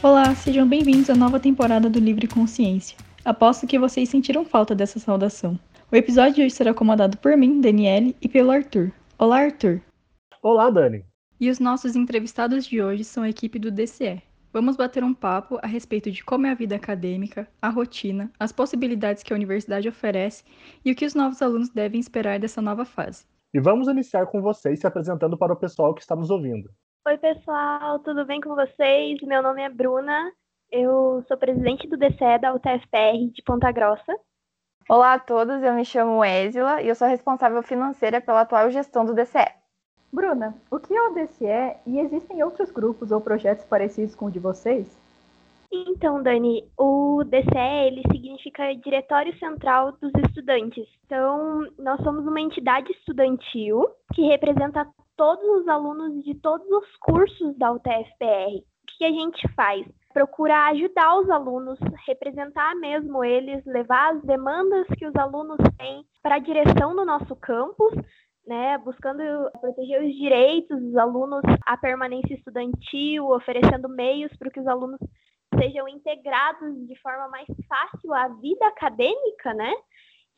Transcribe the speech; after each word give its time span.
Olá, 0.00 0.32
sejam 0.32 0.64
bem-vindos 0.64 1.10
à 1.10 1.14
nova 1.16 1.40
temporada 1.40 1.90
do 1.90 1.98
Livre 1.98 2.28
Consciência. 2.28 2.96
Aposto 3.24 3.66
que 3.66 3.80
vocês 3.80 4.08
sentiram 4.08 4.44
falta 4.44 4.72
dessa 4.72 5.00
saudação. 5.00 5.58
O 5.90 5.96
episódio 5.96 6.34
de 6.36 6.42
hoje 6.42 6.54
será 6.54 6.72
comandado 6.72 7.18
por 7.18 7.36
mim, 7.36 7.60
Daniele, 7.60 8.14
e 8.22 8.28
pelo 8.28 8.52
Arthur. 8.52 8.92
Olá, 9.18 9.40
Arthur. 9.40 9.80
Olá, 10.40 10.70
Dani. 10.70 11.04
E 11.40 11.50
os 11.50 11.58
nossos 11.58 11.96
entrevistados 11.96 12.64
de 12.64 12.80
hoje 12.80 13.02
são 13.02 13.24
a 13.24 13.28
equipe 13.28 13.58
do 13.58 13.72
DCE. 13.72 14.22
Vamos 14.52 14.76
bater 14.76 15.02
um 15.02 15.12
papo 15.12 15.58
a 15.60 15.66
respeito 15.66 16.12
de 16.12 16.22
como 16.22 16.46
é 16.46 16.52
a 16.52 16.54
vida 16.54 16.76
acadêmica, 16.76 17.48
a 17.60 17.68
rotina, 17.68 18.30
as 18.38 18.52
possibilidades 18.52 19.24
que 19.24 19.32
a 19.32 19.36
universidade 19.36 19.88
oferece 19.88 20.44
e 20.84 20.92
o 20.92 20.94
que 20.94 21.06
os 21.06 21.14
novos 21.16 21.42
alunos 21.42 21.70
devem 21.70 21.98
esperar 21.98 22.38
dessa 22.38 22.62
nova 22.62 22.84
fase. 22.84 23.24
E 23.52 23.58
vamos 23.58 23.88
iniciar 23.88 24.26
com 24.26 24.40
vocês 24.40 24.78
se 24.78 24.86
apresentando 24.86 25.36
para 25.36 25.52
o 25.52 25.58
pessoal 25.58 25.92
que 25.92 26.02
está 26.02 26.14
nos 26.14 26.30
ouvindo. 26.30 26.70
Oi, 27.06 27.16
pessoal, 27.16 27.98
tudo 28.00 28.26
bem 28.26 28.40
com 28.40 28.54
vocês? 28.54 29.20
Meu 29.22 29.42
nome 29.42 29.62
é 29.62 29.68
Bruna, 29.70 30.30
eu 30.70 31.24
sou 31.26 31.38
presidente 31.38 31.88
do 31.88 31.96
DCE 31.96 32.38
da 32.38 32.52
UTFPR 32.52 33.32
de 33.32 33.42
Ponta 33.42 33.72
Grossa. 33.72 34.14
Olá 34.88 35.14
a 35.14 35.18
todos, 35.18 35.62
eu 35.62 35.72
me 35.72 35.84
chamo 35.86 36.22
Ésila 36.22 36.82
e 36.82 36.88
eu 36.88 36.94
sou 36.94 37.08
responsável 37.08 37.62
financeira 37.62 38.20
pela 38.20 38.42
atual 38.42 38.70
gestão 38.70 39.06
do 39.06 39.14
DCE. 39.14 39.48
Bruna, 40.12 40.54
o 40.70 40.78
que 40.78 40.94
é 40.94 41.02
o 41.02 41.14
DCE 41.14 41.76
e 41.86 41.98
existem 41.98 42.42
outros 42.42 42.70
grupos 42.70 43.10
ou 43.10 43.20
projetos 43.20 43.64
parecidos 43.64 44.14
com 44.14 44.26
o 44.26 44.30
de 44.30 44.38
vocês? 44.38 44.94
Então, 45.70 46.22
Dani, 46.22 46.64
o 46.78 47.22
DCE 47.24 47.86
ele 47.86 48.02
significa 48.10 48.74
Diretório 48.76 49.36
Central 49.38 49.92
dos 50.00 50.12
Estudantes. 50.26 50.86
Então, 51.04 51.66
nós 51.78 52.00
somos 52.02 52.26
uma 52.26 52.40
entidade 52.40 52.90
estudantil 52.92 53.86
que 54.14 54.22
representa 54.22 54.86
todos 55.16 55.44
os 55.60 55.68
alunos 55.68 56.24
de 56.24 56.34
todos 56.36 56.66
os 56.70 56.96
cursos 57.00 57.56
da 57.58 57.72
UTFPR. 57.72 58.56
O 58.56 58.98
que 58.98 59.04
a 59.04 59.10
gente 59.10 59.46
faz? 59.54 59.86
Procurar 60.14 60.72
ajudar 60.72 61.18
os 61.18 61.28
alunos, 61.28 61.78
representar 62.06 62.74
mesmo 62.76 63.22
eles, 63.22 63.64
levar 63.66 64.14
as 64.14 64.22
demandas 64.22 64.86
que 64.96 65.06
os 65.06 65.14
alunos 65.16 65.58
têm 65.76 66.02
para 66.22 66.36
a 66.36 66.40
direção 66.40 66.96
do 66.96 67.04
nosso 67.04 67.36
campus, 67.36 67.94
né, 68.46 68.78
buscando 68.78 69.22
proteger 69.60 70.02
os 70.02 70.14
direitos 70.14 70.80
dos 70.80 70.96
alunos 70.96 71.42
à 71.66 71.76
permanência 71.76 72.34
estudantil, 72.34 73.28
oferecendo 73.28 73.88
meios 73.88 74.34
para 74.38 74.50
que 74.50 74.58
os 74.58 74.66
alunos 74.66 74.98
sejam 75.58 75.88
integrados 75.88 76.86
de 76.86 76.98
forma 77.00 77.28
mais 77.28 77.46
fácil 77.68 78.14
à 78.14 78.28
vida 78.28 78.66
acadêmica, 78.66 79.52
né? 79.54 79.74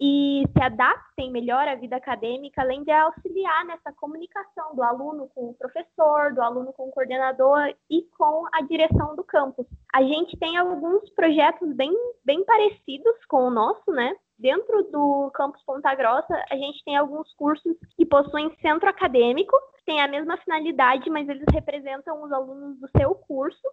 e 0.00 0.44
se 0.56 0.64
adaptem 0.64 1.30
melhor 1.30 1.68
à 1.68 1.74
vida 1.74 1.96
acadêmica, 1.96 2.62
além 2.62 2.82
de 2.82 2.90
auxiliar 2.90 3.66
nessa 3.66 3.92
comunicação 3.92 4.74
do 4.74 4.82
aluno 4.82 5.28
com 5.34 5.50
o 5.50 5.54
professor, 5.54 6.32
do 6.32 6.40
aluno 6.40 6.72
com 6.72 6.88
o 6.88 6.90
coordenador 6.90 7.74
e 7.90 8.02
com 8.16 8.46
a 8.50 8.62
direção 8.62 9.14
do 9.14 9.22
campus. 9.22 9.66
A 9.92 10.02
gente 10.02 10.38
tem 10.38 10.56
alguns 10.56 11.10
projetos 11.10 11.70
bem, 11.76 11.92
bem 12.24 12.42
parecidos 12.46 13.14
com 13.28 13.48
o 13.48 13.50
nosso, 13.50 13.90
né? 13.92 14.16
Dentro 14.38 14.84
do 14.84 15.30
campus 15.34 15.62
Ponta 15.64 15.94
Grossa, 15.94 16.34
a 16.50 16.56
gente 16.56 16.82
tem 16.82 16.96
alguns 16.96 17.30
cursos 17.34 17.76
que 17.94 18.06
possuem 18.06 18.56
centro 18.62 18.88
acadêmico, 18.88 19.54
tem 19.84 20.00
a 20.00 20.08
mesma 20.08 20.38
finalidade, 20.38 21.10
mas 21.10 21.28
eles 21.28 21.44
representam 21.52 22.22
os 22.22 22.32
alunos 22.32 22.80
do 22.80 22.88
seu 22.96 23.14
curso 23.14 23.68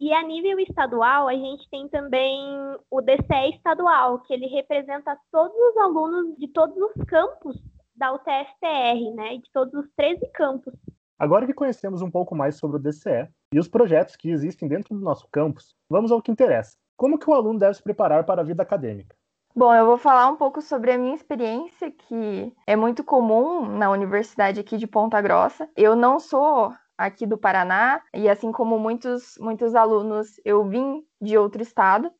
e 0.00 0.14
a 0.14 0.22
nível 0.22 0.58
estadual, 0.60 1.28
a 1.28 1.34
gente 1.34 1.68
tem 1.70 1.86
também 1.88 2.42
o 2.90 3.02
DCE 3.02 3.50
estadual, 3.54 4.20
que 4.20 4.32
ele 4.32 4.46
representa 4.46 5.14
todos 5.30 5.54
os 5.54 5.76
alunos 5.76 6.36
de 6.38 6.48
todos 6.48 6.74
os 6.76 7.04
campos 7.04 7.62
da 7.94 8.10
UTFPR, 8.12 9.14
né? 9.14 9.36
De 9.36 9.52
todos 9.52 9.74
os 9.74 9.86
13 9.94 10.26
campos. 10.32 10.72
Agora 11.18 11.44
que 11.46 11.52
conhecemos 11.52 12.00
um 12.00 12.10
pouco 12.10 12.34
mais 12.34 12.56
sobre 12.56 12.78
o 12.78 12.80
DCE 12.80 13.28
e 13.52 13.58
os 13.58 13.68
projetos 13.68 14.16
que 14.16 14.30
existem 14.30 14.66
dentro 14.66 14.94
do 14.94 15.04
nosso 15.04 15.28
campus, 15.30 15.74
vamos 15.86 16.10
ao 16.10 16.22
que 16.22 16.32
interessa. 16.32 16.78
Como 16.96 17.18
que 17.18 17.28
o 17.28 17.34
aluno 17.34 17.58
deve 17.58 17.74
se 17.74 17.82
preparar 17.82 18.24
para 18.24 18.40
a 18.40 18.44
vida 18.44 18.62
acadêmica? 18.62 19.14
Bom, 19.54 19.74
eu 19.74 19.84
vou 19.84 19.98
falar 19.98 20.28
um 20.28 20.36
pouco 20.36 20.62
sobre 20.62 20.92
a 20.92 20.98
minha 20.98 21.14
experiência, 21.14 21.90
que 21.90 22.54
é 22.66 22.74
muito 22.74 23.04
comum 23.04 23.66
na 23.66 23.90
universidade 23.90 24.60
aqui 24.60 24.78
de 24.78 24.86
Ponta 24.86 25.20
Grossa. 25.20 25.68
Eu 25.76 25.94
não 25.94 26.18
sou 26.18 26.72
aqui 27.00 27.26
do 27.26 27.38
Paraná, 27.38 28.02
e 28.12 28.28
assim 28.28 28.52
como 28.52 28.78
muitos, 28.78 29.38
muitos 29.38 29.74
alunos, 29.74 30.38
eu 30.44 30.68
vim 30.68 31.02
de 31.18 31.38
outro 31.38 31.62
estado. 31.62 32.12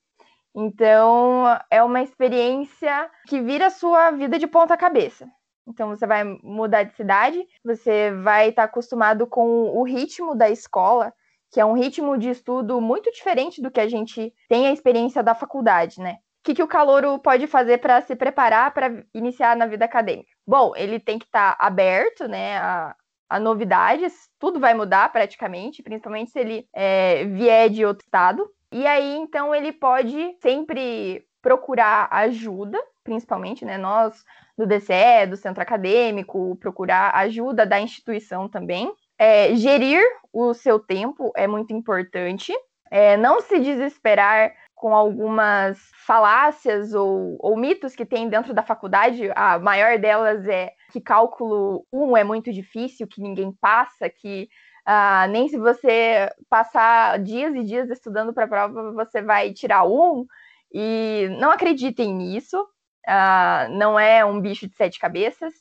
Então, 0.56 1.44
é 1.70 1.82
uma 1.82 2.02
experiência 2.02 3.10
que 3.28 3.40
vira 3.40 3.68
sua 3.68 4.10
vida 4.10 4.38
de 4.38 4.46
ponta 4.46 4.76
cabeça. 4.78 5.28
Então, 5.68 5.90
você 5.90 6.06
vai 6.06 6.24
mudar 6.42 6.84
de 6.84 6.94
cidade, 6.94 7.46
você 7.62 8.10
vai 8.22 8.48
estar 8.48 8.64
acostumado 8.64 9.26
com 9.26 9.68
o 9.68 9.82
ritmo 9.84 10.34
da 10.34 10.48
escola, 10.48 11.12
que 11.52 11.60
é 11.60 11.64
um 11.64 11.74
ritmo 11.74 12.16
de 12.16 12.30
estudo 12.30 12.80
muito 12.80 13.12
diferente 13.12 13.60
do 13.60 13.70
que 13.70 13.80
a 13.80 13.88
gente 13.88 14.32
tem 14.48 14.66
a 14.66 14.72
experiência 14.72 15.22
da 15.22 15.34
faculdade, 15.34 16.00
né? 16.00 16.14
O 16.40 16.42
que, 16.42 16.54
que 16.54 16.62
o 16.62 16.68
calouro 16.68 17.18
pode 17.18 17.46
fazer 17.46 17.78
para 17.78 18.00
se 18.00 18.16
preparar 18.16 18.72
para 18.72 19.04
iniciar 19.12 19.54
na 19.54 19.66
vida 19.66 19.84
acadêmica? 19.84 20.30
Bom, 20.46 20.72
ele 20.74 20.98
tem 20.98 21.18
que 21.18 21.26
estar 21.26 21.54
aberto 21.60 22.26
né, 22.26 22.56
a, 22.56 22.96
a 23.30 23.38
novidades, 23.38 24.28
tudo 24.40 24.58
vai 24.58 24.74
mudar 24.74 25.10
praticamente, 25.12 25.82
principalmente 25.82 26.32
se 26.32 26.40
ele 26.40 26.68
é, 26.74 27.24
vier 27.24 27.70
de 27.70 27.86
outro 27.86 28.04
estado. 28.04 28.50
E 28.72 28.86
aí, 28.86 29.16
então, 29.16 29.54
ele 29.54 29.72
pode 29.72 30.36
sempre 30.42 31.24
procurar 31.40 32.08
ajuda, 32.10 32.78
principalmente, 33.04 33.64
né? 33.64 33.78
Nós 33.78 34.24
do 34.58 34.66
DCE, 34.66 35.26
do 35.28 35.36
centro 35.36 35.62
acadêmico, 35.62 36.56
procurar 36.56 37.14
ajuda 37.14 37.64
da 37.64 37.80
instituição 37.80 38.48
também. 38.48 38.92
É, 39.16 39.54
gerir 39.54 40.02
o 40.32 40.52
seu 40.52 40.78
tempo 40.78 41.32
é 41.36 41.46
muito 41.46 41.72
importante. 41.72 42.52
É, 42.90 43.16
não 43.16 43.40
se 43.40 43.58
desesperar 43.60 44.52
com 44.80 44.94
algumas 44.94 45.78
falácias 46.06 46.94
ou, 46.94 47.36
ou, 47.38 47.54
mitos 47.54 47.94
que 47.94 48.06
tem 48.06 48.30
dentro 48.30 48.54
da 48.54 48.62
faculdade. 48.62 49.30
A 49.36 49.58
maior 49.58 49.98
delas 49.98 50.48
é 50.48 50.72
que 50.90 51.02
cálculo 51.02 51.86
1 51.92 52.16
é 52.16 52.24
muito 52.24 52.50
difícil, 52.50 53.06
que 53.06 53.20
ninguém 53.20 53.52
passa, 53.60 54.08
que 54.08 54.48
uh, 54.88 55.30
nem 55.30 55.50
se 55.50 55.58
você 55.58 56.30
passar 56.48 57.18
dias 57.18 57.54
e 57.54 57.62
dias 57.62 57.90
estudando 57.90 58.32
para 58.32 58.44
a 58.44 58.48
prova, 58.48 58.92
você 58.92 59.20
vai 59.20 59.52
tirar 59.52 59.84
um. 59.84 60.24
E 60.72 61.28
não 61.38 61.50
acreditem 61.50 62.14
nisso, 62.14 62.58
uh, 62.62 63.70
não 63.76 64.00
é 64.00 64.24
um 64.24 64.40
bicho 64.40 64.66
de 64.66 64.74
sete 64.74 64.98
cabeças. 64.98 65.52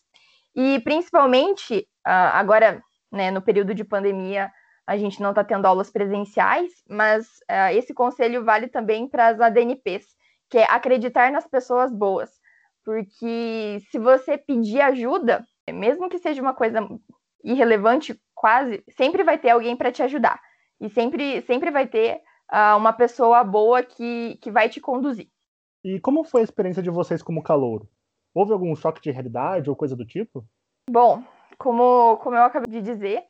E 0.55 0.79
principalmente, 0.79 1.79
uh, 2.07 2.31
agora, 2.31 2.81
né, 3.11 3.31
no 3.31 3.41
período 3.41 3.75
de 3.75 3.83
pandemia, 3.83 4.49
a 4.89 4.97
gente 4.97 5.21
não 5.21 5.29
está 5.29 5.43
tendo 5.43 5.67
aulas 5.67 5.91
presenciais, 5.91 6.71
mas 6.89 7.27
uh, 7.47 7.71
esse 7.77 7.93
conselho 7.93 8.43
vale 8.43 8.67
também 8.67 9.07
para 9.07 9.27
as 9.27 9.39
ADNPs, 9.39 10.07
que 10.49 10.57
é 10.57 10.63
acreditar 10.63 11.31
nas 11.31 11.45
pessoas 11.47 11.93
boas. 11.93 12.31
Porque 12.83 13.79
se 13.91 13.99
você 13.99 14.35
pedir 14.35 14.81
ajuda, 14.81 15.45
mesmo 15.71 16.09
que 16.09 16.17
seja 16.17 16.41
uma 16.41 16.55
coisa 16.55 16.79
irrelevante, 17.43 18.19
quase, 18.33 18.83
sempre 18.97 19.23
vai 19.23 19.37
ter 19.37 19.51
alguém 19.51 19.77
para 19.77 19.91
te 19.91 20.01
ajudar. 20.01 20.41
E 20.81 20.89
sempre, 20.89 21.41
sempre 21.43 21.69
vai 21.69 21.85
ter 21.85 22.15
uh, 22.51 22.75
uma 22.75 22.91
pessoa 22.91 23.43
boa 23.43 23.83
que, 23.83 24.39
que 24.41 24.49
vai 24.49 24.69
te 24.69 24.81
conduzir. 24.81 25.29
E 25.83 25.99
como 25.99 26.23
foi 26.23 26.41
a 26.41 26.45
experiência 26.45 26.81
de 26.81 26.89
vocês 26.89 27.21
como 27.21 27.43
calouro? 27.43 27.87
Houve 28.33 28.53
algum 28.53 28.75
choque 28.75 29.01
de 29.01 29.11
realidade 29.11 29.69
ou 29.69 29.75
coisa 29.75 29.95
do 29.95 30.03
tipo? 30.03 30.43
Bom, 30.89 31.23
como, 31.59 32.17
como 32.17 32.35
eu 32.35 32.41
acabei 32.41 32.71
de 32.71 32.81
dizer, 32.81 33.28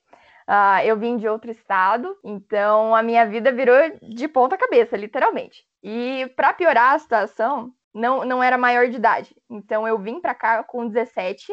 Uh, 0.49 0.81
eu 0.83 0.97
vim 0.97 1.15
de 1.15 1.27
outro 1.27 1.51
estado, 1.51 2.17
então 2.23 2.95
a 2.95 3.03
minha 3.03 3.23
vida 3.23 3.51
virou 3.51 3.77
de 4.01 4.27
ponta 4.27 4.57
cabeça, 4.57 4.97
literalmente. 4.97 5.63
E 5.83 6.25
para 6.35 6.51
piorar 6.53 6.95
a 6.95 6.99
situação, 6.99 7.71
não, 7.93 8.25
não 8.25 8.41
era 8.41 8.57
maior 8.57 8.89
de 8.89 8.95
idade. 8.95 9.35
Então 9.47 9.87
eu 9.87 9.99
vim 9.99 10.19
para 10.19 10.33
cá 10.33 10.63
com 10.63 10.87
17 10.87 11.45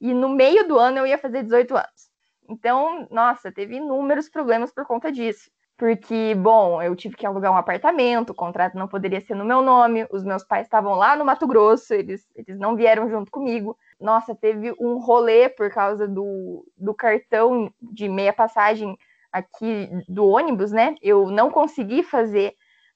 e 0.00 0.14
no 0.14 0.30
meio 0.30 0.66
do 0.66 0.78
ano 0.78 0.96
eu 0.96 1.06
ia 1.06 1.18
fazer 1.18 1.42
18 1.42 1.76
anos. 1.76 2.10
Então, 2.48 3.06
nossa, 3.10 3.52
teve 3.52 3.76
inúmeros 3.76 4.30
problemas 4.30 4.72
por 4.72 4.86
conta 4.86 5.12
disso. 5.12 5.50
Porque, 5.82 6.36
bom, 6.36 6.80
eu 6.80 6.94
tive 6.94 7.16
que 7.16 7.26
alugar 7.26 7.50
um 7.50 7.56
apartamento, 7.56 8.30
o 8.30 8.34
contrato 8.34 8.78
não 8.78 8.86
poderia 8.86 9.20
ser 9.20 9.34
no 9.34 9.44
meu 9.44 9.62
nome, 9.62 10.06
os 10.12 10.22
meus 10.22 10.44
pais 10.44 10.64
estavam 10.64 10.94
lá 10.94 11.16
no 11.16 11.24
Mato 11.24 11.44
Grosso, 11.44 11.92
eles, 11.92 12.24
eles 12.36 12.56
não 12.56 12.76
vieram 12.76 13.10
junto 13.10 13.32
comigo 13.32 13.76
nossa, 13.98 14.32
teve 14.32 14.72
um 14.78 14.98
rolê 14.98 15.48
por 15.48 15.70
causa 15.72 16.06
do, 16.06 16.64
do 16.78 16.94
cartão 16.94 17.68
de 17.80 18.08
meia 18.08 18.32
passagem 18.32 18.96
aqui 19.32 19.90
do 20.08 20.24
ônibus, 20.24 20.70
né? 20.70 20.94
Eu 21.02 21.26
não 21.32 21.50
consegui 21.50 22.04
fazer 22.04 22.54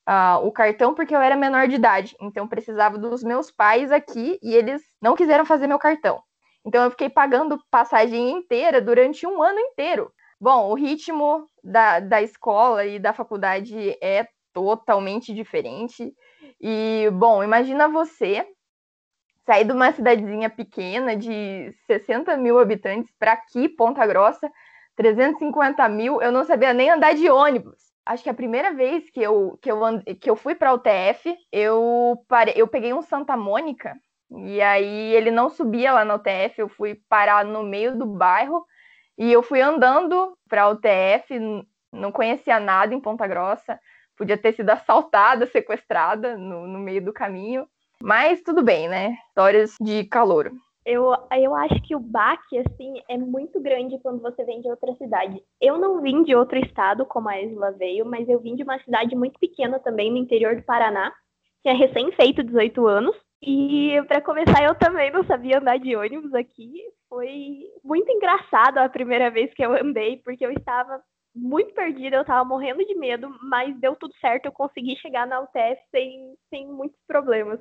uh, 0.08 0.46
o 0.46 0.52
cartão 0.52 0.94
porque 0.94 1.14
eu 1.14 1.20
era 1.20 1.34
menor 1.34 1.66
de 1.66 1.74
idade, 1.74 2.14
então 2.20 2.46
precisava 2.46 2.96
dos 2.96 3.24
meus 3.24 3.50
pais 3.50 3.90
aqui 3.90 4.38
e 4.40 4.54
eles 4.54 4.80
não 5.02 5.16
quiseram 5.16 5.44
fazer 5.44 5.66
meu 5.66 5.78
cartão. 5.80 6.22
Então 6.64 6.84
eu 6.84 6.90
fiquei 6.92 7.08
pagando 7.08 7.58
passagem 7.68 8.30
inteira 8.30 8.80
durante 8.80 9.26
um 9.26 9.42
ano 9.42 9.58
inteiro. 9.58 10.12
Bom, 10.38 10.70
o 10.70 10.74
ritmo 10.74 11.48
da, 11.64 11.98
da 12.00 12.22
escola 12.22 12.84
e 12.84 12.98
da 12.98 13.12
faculdade 13.12 13.96
é 14.02 14.28
totalmente 14.52 15.34
diferente. 15.34 16.14
E, 16.60 17.08
bom, 17.12 17.42
imagina 17.42 17.88
você 17.88 18.46
sair 19.46 19.64
de 19.64 19.72
uma 19.72 19.92
cidadezinha 19.92 20.50
pequena 20.50 21.16
de 21.16 21.72
60 21.86 22.36
mil 22.36 22.58
habitantes 22.58 23.10
para 23.18 23.32
aqui, 23.32 23.68
Ponta 23.68 24.04
Grossa, 24.06 24.50
350 24.96 25.88
mil, 25.88 26.20
eu 26.20 26.32
não 26.32 26.44
sabia 26.44 26.72
nem 26.74 26.90
andar 26.90 27.14
de 27.14 27.30
ônibus. 27.30 27.92
acho 28.04 28.22
que 28.22 28.30
a 28.30 28.34
primeira 28.34 28.72
vez 28.72 29.08
que 29.10 29.20
eu, 29.22 29.58
que 29.62 29.70
eu, 29.70 29.78
que 30.20 30.28
eu 30.28 30.36
fui 30.36 30.54
para 30.54 30.72
o 30.72 30.76
UTF, 30.76 31.36
eu, 31.52 32.16
pare... 32.28 32.52
eu 32.56 32.66
peguei 32.66 32.92
um 32.92 33.02
Santa 33.02 33.36
Mônica, 33.36 33.94
e 34.30 34.60
aí 34.60 35.14
ele 35.14 35.30
não 35.30 35.48
subia 35.48 35.92
lá 35.92 36.04
na 36.04 36.16
UTF, 36.16 36.58
eu 36.58 36.68
fui 36.68 37.00
parar 37.08 37.44
no 37.44 37.62
meio 37.62 37.96
do 37.96 38.06
bairro, 38.06 38.64
e 39.18 39.32
eu 39.32 39.42
fui 39.42 39.60
andando 39.60 40.36
para 40.48 40.62
a 40.62 40.68
UTF, 40.68 41.66
não 41.92 42.12
conhecia 42.12 42.60
nada 42.60 42.94
em 42.94 43.00
Ponta 43.00 43.26
Grossa, 43.26 43.78
podia 44.16 44.36
ter 44.36 44.52
sido 44.52 44.70
assaltada, 44.70 45.46
sequestrada 45.50 46.36
no, 46.36 46.66
no 46.66 46.78
meio 46.78 47.04
do 47.04 47.12
caminho, 47.12 47.66
mas 48.00 48.42
tudo 48.42 48.62
bem, 48.62 48.88
né? 48.88 49.16
Histórias 49.28 49.74
de 49.80 50.04
calor. 50.04 50.52
Eu, 50.84 51.12
eu 51.32 51.52
acho 51.56 51.82
que 51.82 51.96
o 51.96 51.98
baque, 51.98 52.58
assim, 52.58 53.02
é 53.08 53.18
muito 53.18 53.60
grande 53.60 53.98
quando 53.98 54.22
você 54.22 54.44
vem 54.44 54.60
de 54.60 54.70
outra 54.70 54.94
cidade. 54.94 55.42
Eu 55.60 55.78
não 55.78 56.00
vim 56.00 56.22
de 56.22 56.32
outro 56.32 56.58
estado, 56.58 57.04
como 57.04 57.28
a 57.28 57.40
Isla 57.42 57.72
veio, 57.72 58.06
mas 58.06 58.28
eu 58.28 58.38
vim 58.38 58.54
de 58.54 58.62
uma 58.62 58.78
cidade 58.78 59.16
muito 59.16 59.36
pequena 59.40 59.80
também, 59.80 60.12
no 60.12 60.16
interior 60.16 60.54
do 60.54 60.62
Paraná. 60.62 61.12
Tinha 61.62 61.74
recém 61.74 62.12
feito 62.12 62.44
18 62.44 62.86
anos. 62.86 63.16
E 63.42 64.00
para 64.06 64.20
começar, 64.20 64.62
eu 64.62 64.76
também 64.76 65.10
não 65.10 65.24
sabia 65.24 65.58
andar 65.58 65.76
de 65.78 65.96
ônibus 65.96 66.32
aqui. 66.32 66.80
Foi 67.16 67.64
muito 67.82 68.12
engraçado 68.12 68.76
a 68.76 68.90
primeira 68.90 69.30
vez 69.30 69.50
que 69.54 69.64
eu 69.64 69.72
andei, 69.72 70.18
porque 70.18 70.44
eu 70.44 70.50
estava 70.50 71.02
muito 71.34 71.72
perdida, 71.72 72.16
eu 72.16 72.20
estava 72.20 72.44
morrendo 72.44 72.84
de 72.84 72.94
medo, 72.94 73.34
mas 73.42 73.74
deu 73.80 73.96
tudo 73.96 74.14
certo, 74.20 74.44
eu 74.44 74.52
consegui 74.52 74.96
chegar 74.96 75.26
na 75.26 75.40
UTF 75.40 75.80
sem, 75.90 76.34
sem 76.50 76.66
muitos 76.66 76.98
problemas 77.06 77.58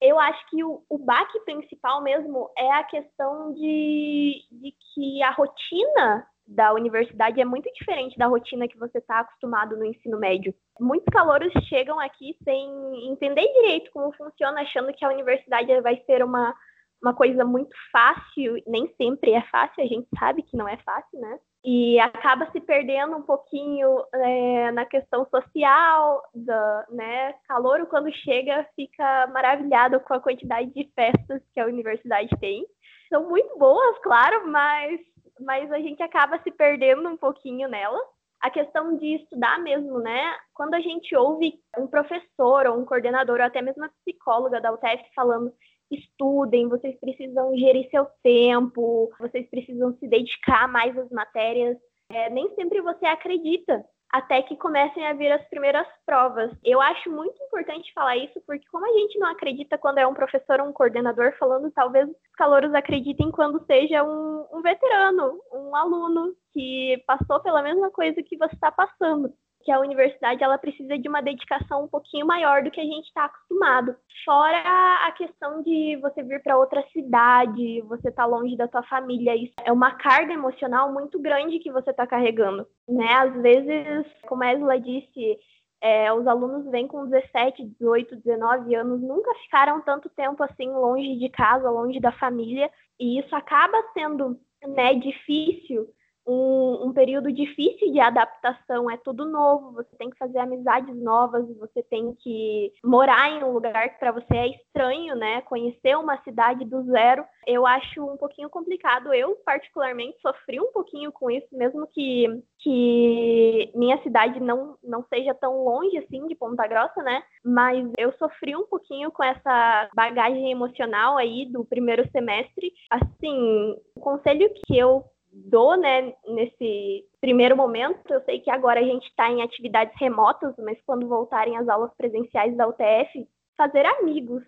eu 0.00 0.18
acho 0.18 0.50
que 0.50 0.62
o, 0.62 0.82
o 0.88 0.98
baque 0.98 1.40
principal 1.40 2.02
mesmo 2.02 2.50
é 2.56 2.70
a 2.72 2.84
questão 2.84 3.54
de, 3.54 4.44
de 4.50 4.74
que 4.94 5.22
a 5.22 5.30
rotina 5.30 6.26
da 6.46 6.72
universidade 6.72 7.40
é 7.40 7.44
muito 7.44 7.68
diferente 7.72 8.16
da 8.16 8.26
rotina 8.26 8.68
que 8.68 8.78
você 8.78 8.98
está 8.98 9.20
acostumado 9.20 9.76
no 9.76 9.84
ensino 9.84 10.18
médio. 10.18 10.54
Muitos 10.78 11.06
calouros 11.10 11.52
chegam 11.68 11.98
aqui 11.98 12.36
sem 12.44 13.10
entender 13.10 13.50
direito 13.52 13.90
como 13.90 14.12
funciona, 14.12 14.60
achando 14.60 14.92
que 14.92 15.04
a 15.04 15.08
universidade 15.08 15.80
vai 15.80 15.96
ser 16.06 16.22
uma, 16.22 16.54
uma 17.02 17.14
coisa 17.14 17.44
muito 17.44 17.74
fácil. 17.92 18.62
Nem 18.66 18.92
sempre 18.96 19.32
é 19.32 19.42
fácil, 19.42 19.82
a 19.82 19.86
gente 19.86 20.08
sabe 20.18 20.42
que 20.42 20.56
não 20.56 20.68
é 20.68 20.76
fácil, 20.78 21.20
né? 21.20 21.38
e 21.66 21.98
acaba 21.98 22.48
se 22.52 22.60
perdendo 22.60 23.16
um 23.16 23.22
pouquinho 23.22 23.88
é, 24.14 24.70
na 24.70 24.84
questão 24.86 25.26
social, 25.28 26.22
da, 26.32 26.86
né? 26.90 27.32
Calouro, 27.48 27.88
quando 27.88 28.08
chega, 28.18 28.64
fica 28.76 29.26
maravilhado 29.32 29.98
com 29.98 30.14
a 30.14 30.20
quantidade 30.20 30.72
de 30.72 30.88
festas 30.94 31.42
que 31.52 31.58
a 31.58 31.66
universidade 31.66 32.30
tem. 32.38 32.64
São 33.08 33.28
muito 33.28 33.58
boas, 33.58 33.98
claro, 33.98 34.48
mas, 34.48 35.00
mas 35.40 35.72
a 35.72 35.80
gente 35.80 36.00
acaba 36.04 36.38
se 36.44 36.52
perdendo 36.52 37.08
um 37.08 37.16
pouquinho 37.16 37.68
nela. 37.68 37.98
A 38.40 38.48
questão 38.48 38.96
de 38.96 39.16
estudar 39.16 39.58
mesmo, 39.58 39.98
né? 39.98 40.36
Quando 40.54 40.74
a 40.74 40.80
gente 40.80 41.16
ouve 41.16 41.52
um 41.76 41.88
professor 41.88 42.66
ou 42.68 42.78
um 42.78 42.84
coordenador, 42.84 43.40
ou 43.40 43.44
até 43.44 43.60
mesmo 43.60 43.84
a 43.84 43.90
psicóloga 44.04 44.60
da 44.60 44.72
UTF 44.72 45.02
falando 45.16 45.52
estudem, 45.90 46.68
vocês 46.68 46.98
precisam 46.98 47.56
gerir 47.56 47.88
seu 47.90 48.06
tempo, 48.22 49.10
vocês 49.18 49.48
precisam 49.48 49.96
se 49.98 50.08
dedicar 50.08 50.68
mais 50.68 50.96
às 50.96 51.10
matérias. 51.10 51.76
É, 52.10 52.30
nem 52.30 52.54
sempre 52.54 52.80
você 52.80 53.06
acredita 53.06 53.84
até 54.12 54.40
que 54.42 54.56
comecem 54.56 55.04
a 55.06 55.12
vir 55.12 55.32
as 55.32 55.44
primeiras 55.48 55.86
provas. 56.04 56.50
Eu 56.64 56.80
acho 56.80 57.10
muito 57.10 57.42
importante 57.42 57.92
falar 57.92 58.16
isso, 58.16 58.40
porque 58.46 58.64
como 58.70 58.86
a 58.86 58.98
gente 58.98 59.18
não 59.18 59.28
acredita 59.28 59.76
quando 59.76 59.98
é 59.98 60.06
um 60.06 60.14
professor 60.14 60.60
ou 60.60 60.68
um 60.68 60.72
coordenador 60.72 61.36
falando, 61.38 61.70
talvez 61.72 62.08
os 62.08 62.16
calouros 62.36 62.72
acreditem 62.72 63.30
quando 63.30 63.64
seja 63.66 64.04
um, 64.04 64.46
um 64.52 64.62
veterano, 64.62 65.40
um 65.52 65.74
aluno 65.74 66.34
que 66.52 67.02
passou 67.06 67.40
pela 67.40 67.62
mesma 67.62 67.90
coisa 67.90 68.22
que 68.22 68.36
você 68.36 68.54
está 68.54 68.70
passando 68.70 69.32
que 69.66 69.72
a 69.72 69.80
universidade 69.80 70.44
ela 70.44 70.56
precisa 70.56 70.96
de 70.96 71.08
uma 71.08 71.20
dedicação 71.20 71.82
um 71.82 71.88
pouquinho 71.88 72.24
maior 72.24 72.62
do 72.62 72.70
que 72.70 72.80
a 72.80 72.84
gente 72.84 73.06
está 73.06 73.24
acostumado. 73.24 73.96
Fora 74.24 74.62
a 75.04 75.10
questão 75.10 75.60
de 75.60 75.98
você 76.00 76.22
vir 76.22 76.40
para 76.40 76.56
outra 76.56 76.86
cidade, 76.92 77.80
você 77.82 78.12
tá 78.12 78.24
longe 78.24 78.56
da 78.56 78.68
tua 78.68 78.84
família, 78.84 79.34
isso 79.34 79.54
é 79.64 79.72
uma 79.72 79.90
carga 79.96 80.32
emocional 80.32 80.92
muito 80.92 81.20
grande 81.20 81.58
que 81.58 81.72
você 81.72 81.90
está 81.90 82.06
carregando, 82.06 82.64
né? 82.88 83.12
Às 83.14 83.42
vezes, 83.42 84.06
como 84.28 84.44
a 84.44 84.52
Esla 84.52 84.78
disse, 84.78 85.36
é, 85.80 86.12
os 86.12 86.28
alunos 86.28 86.70
vêm 86.70 86.86
com 86.86 87.04
17, 87.04 87.64
18, 87.64 88.16
19 88.16 88.72
anos, 88.72 89.02
nunca 89.02 89.34
ficaram 89.42 89.80
tanto 89.80 90.08
tempo 90.10 90.44
assim 90.44 90.70
longe 90.70 91.16
de 91.16 91.28
casa, 91.28 91.68
longe 91.68 91.98
da 91.98 92.12
família, 92.12 92.70
e 93.00 93.18
isso 93.18 93.34
acaba 93.34 93.76
sendo 93.92 94.38
né, 94.64 94.94
difícil 94.94 95.88
um, 96.26 96.88
um, 96.88 96.92
período 96.92 97.32
difícil 97.32 97.92
de 97.92 98.00
adaptação, 98.00 98.90
é 98.90 98.96
tudo 98.96 99.24
novo, 99.24 99.72
você 99.72 99.94
tem 99.96 100.10
que 100.10 100.18
fazer 100.18 100.38
amizades 100.38 100.94
novas, 100.96 101.46
você 101.58 101.82
tem 101.82 102.14
que 102.14 102.72
morar 102.84 103.30
em 103.30 103.44
um 103.44 103.52
lugar 103.52 103.90
que 103.90 103.98
para 103.98 104.12
você 104.12 104.34
é 104.34 104.48
estranho, 104.48 105.14
né? 105.14 105.40
Conhecer 105.42 105.96
uma 105.96 106.20
cidade 106.22 106.64
do 106.64 106.82
zero, 106.84 107.24
eu 107.46 107.66
acho 107.66 108.04
um 108.04 108.16
pouquinho 108.16 108.50
complicado. 108.50 109.14
Eu, 109.14 109.36
particularmente, 109.44 110.20
sofri 110.20 110.60
um 110.60 110.72
pouquinho 110.72 111.12
com 111.12 111.30
isso, 111.30 111.46
mesmo 111.52 111.86
que, 111.86 112.42
que 112.58 113.70
minha 113.74 114.02
cidade 114.02 114.40
não, 114.40 114.76
não 114.82 115.04
seja 115.08 115.32
tão 115.34 115.64
longe 115.64 115.96
assim 115.98 116.26
de 116.26 116.34
Ponta 116.34 116.66
Grossa, 116.66 117.02
né? 117.02 117.22
Mas 117.44 117.88
eu 117.96 118.12
sofri 118.18 118.56
um 118.56 118.66
pouquinho 118.66 119.10
com 119.12 119.22
essa 119.22 119.88
bagagem 119.94 120.50
emocional 120.50 121.16
aí 121.16 121.46
do 121.46 121.64
primeiro 121.64 122.08
semestre. 122.10 122.72
Assim, 122.90 123.76
o 123.94 124.00
conselho 124.00 124.50
que 124.66 124.76
eu 124.76 125.04
dou, 125.44 125.76
né, 125.76 126.12
nesse 126.26 127.04
primeiro 127.20 127.56
momento. 127.56 128.10
Eu 128.10 128.20
sei 128.22 128.40
que 128.40 128.50
agora 128.50 128.80
a 128.80 128.84
gente 128.84 129.06
está 129.06 129.30
em 129.30 129.42
atividades 129.42 129.94
remotas, 129.98 130.54
mas 130.58 130.78
quando 130.86 131.06
voltarem 131.06 131.56
as 131.56 131.68
aulas 131.68 131.92
presenciais 131.96 132.56
da 132.56 132.66
UTF, 132.66 133.28
fazer 133.56 133.84
amigos. 133.84 134.42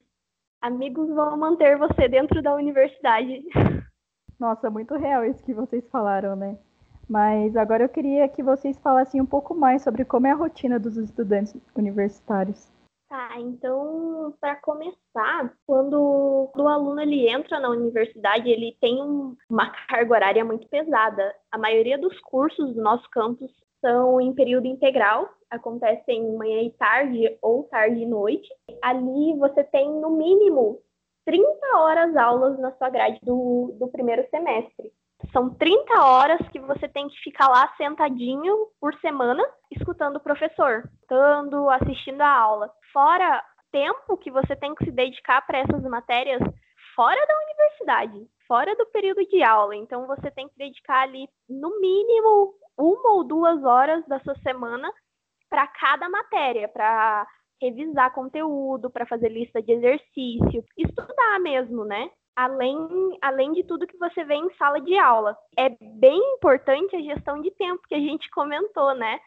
Amigos 0.61 1.09
vão 1.09 1.37
manter 1.37 1.77
você 1.77 2.09
dentro 2.09 2.43
da 2.43 2.55
universidade. 2.55 3.45
Nossa, 4.39 4.71
muito 4.71 4.95
real 4.97 5.25
isso 5.25 5.45
que 5.45 5.53
vocês 5.53 5.89
falaram, 5.89 6.37
né? 6.37 6.57
Mas 7.09 7.57
agora 7.57 7.85
eu 7.85 7.89
queria 7.89 8.29
que 8.29 8.43
vocês 8.43 8.79
falassem 8.79 9.21
um 9.21 9.27
pouco 9.27 9.55
mais 9.55 9.83
sobre 9.83 10.05
como 10.05 10.27
é 10.27 10.31
a 10.31 10.37
rotina 10.37 10.79
dos 10.79 10.97
estudantes 10.97 11.57
universitários. 11.75 12.71
Tá, 13.09 13.41
então, 13.41 14.35
para 14.39 14.57
começar, 14.57 15.55
quando 15.67 16.51
o 16.55 16.69
aluno 16.69 17.01
ele 17.01 17.27
entra 17.27 17.59
na 17.59 17.71
universidade, 17.71 18.51
ele 18.51 18.77
tem 18.83 19.03
um, 19.03 19.35
uma 19.49 19.71
carga 19.89 20.13
horária 20.13 20.45
muito 20.45 20.69
pesada. 20.69 21.35
A 21.51 21.57
maioria 21.57 21.97
dos 21.97 22.21
cursos 22.21 22.75
do 22.75 22.83
nosso 22.83 23.09
campus 23.09 23.51
são 23.81 24.21
em 24.21 24.35
período 24.35 24.67
integral, 24.67 25.27
acontecem 25.49 26.37
manhã 26.37 26.61
e 26.61 26.71
tarde 26.73 27.39
ou 27.41 27.65
tarde 27.65 28.03
e 28.03 28.07
noite. 28.07 28.47
Ali 28.83 29.35
você 29.39 29.65
tem, 29.65 29.91
no 29.91 30.11
mínimo, 30.11 30.79
30 31.25 31.49
horas 31.79 32.15
aulas 32.15 32.59
na 32.59 32.73
sua 32.73 32.91
grade 32.91 33.21
do, 33.23 33.75
do 33.79 33.89
primeiro 33.89 34.29
semestre. 34.29 34.93
São 35.33 35.51
30 35.55 36.05
horas 36.05 36.41
que 36.51 36.61
você 36.61 36.89
tem 36.89 37.09
que 37.09 37.19
ficar 37.19 37.49
lá 37.49 37.73
sentadinho 37.77 38.69
por 38.81 38.95
semana, 39.01 39.45
escutando 39.71 40.17
o 40.17 40.23
professor, 40.23 40.85
escutando, 40.95 41.69
assistindo 41.71 42.21
a 42.21 42.31
aula. 42.31 42.71
Fora 42.93 43.43
tempo 43.71 44.17
que 44.17 44.31
você 44.31 44.57
tem 44.57 44.75
que 44.75 44.85
se 44.85 44.91
dedicar 44.91 45.45
para 45.47 45.59
essas 45.59 45.83
matérias 45.83 46.41
fora 46.95 47.27
da 47.27 47.35
universidade, 47.45 48.27
fora 48.47 48.75
do 48.77 48.87
período 48.87 49.25
de 49.27 49.43
aula. 49.43 49.77
Então 49.77 50.07
você 50.07 50.31
tem 50.31 50.49
que 50.49 50.57
dedicar 50.57 51.03
ali 51.03 51.29
no 51.49 51.81
mínimo 51.81 52.55
uma 52.77 53.13
ou 53.15 53.25
duas 53.25 53.63
horas 53.65 54.07
da 54.07 54.21
sua 54.21 54.37
semana 54.37 54.91
para 55.51 55.67
cada 55.67 56.09
matéria, 56.09 56.69
para 56.69 57.27
revisar 57.61 58.15
conteúdo, 58.15 58.91
para 58.91 59.07
fazer 59.07 59.29
lista 59.29 59.61
de 59.61 59.73
exercício, 59.73 60.65
estudar 60.77 61.41
mesmo, 61.41 61.85
né? 61.85 62.09
Além, 62.39 63.19
além 63.21 63.53
de 63.53 63.65
tudo 63.65 63.87
que 63.87 63.99
você 63.99 64.23
vê 64.23 64.35
em 64.35 64.49
sala 64.55 64.81
de 64.81 64.97
aula. 64.97 65.37
É 65.59 65.71
bem 65.71 66.21
importante 66.35 66.95
a 66.95 67.03
gestão 67.03 67.41
de 67.43 67.51
tempo 67.51 67.83
que 67.89 67.97
a 67.97 67.99
gente 67.99 68.31
comentou, 68.31 68.95
né? 68.95 69.19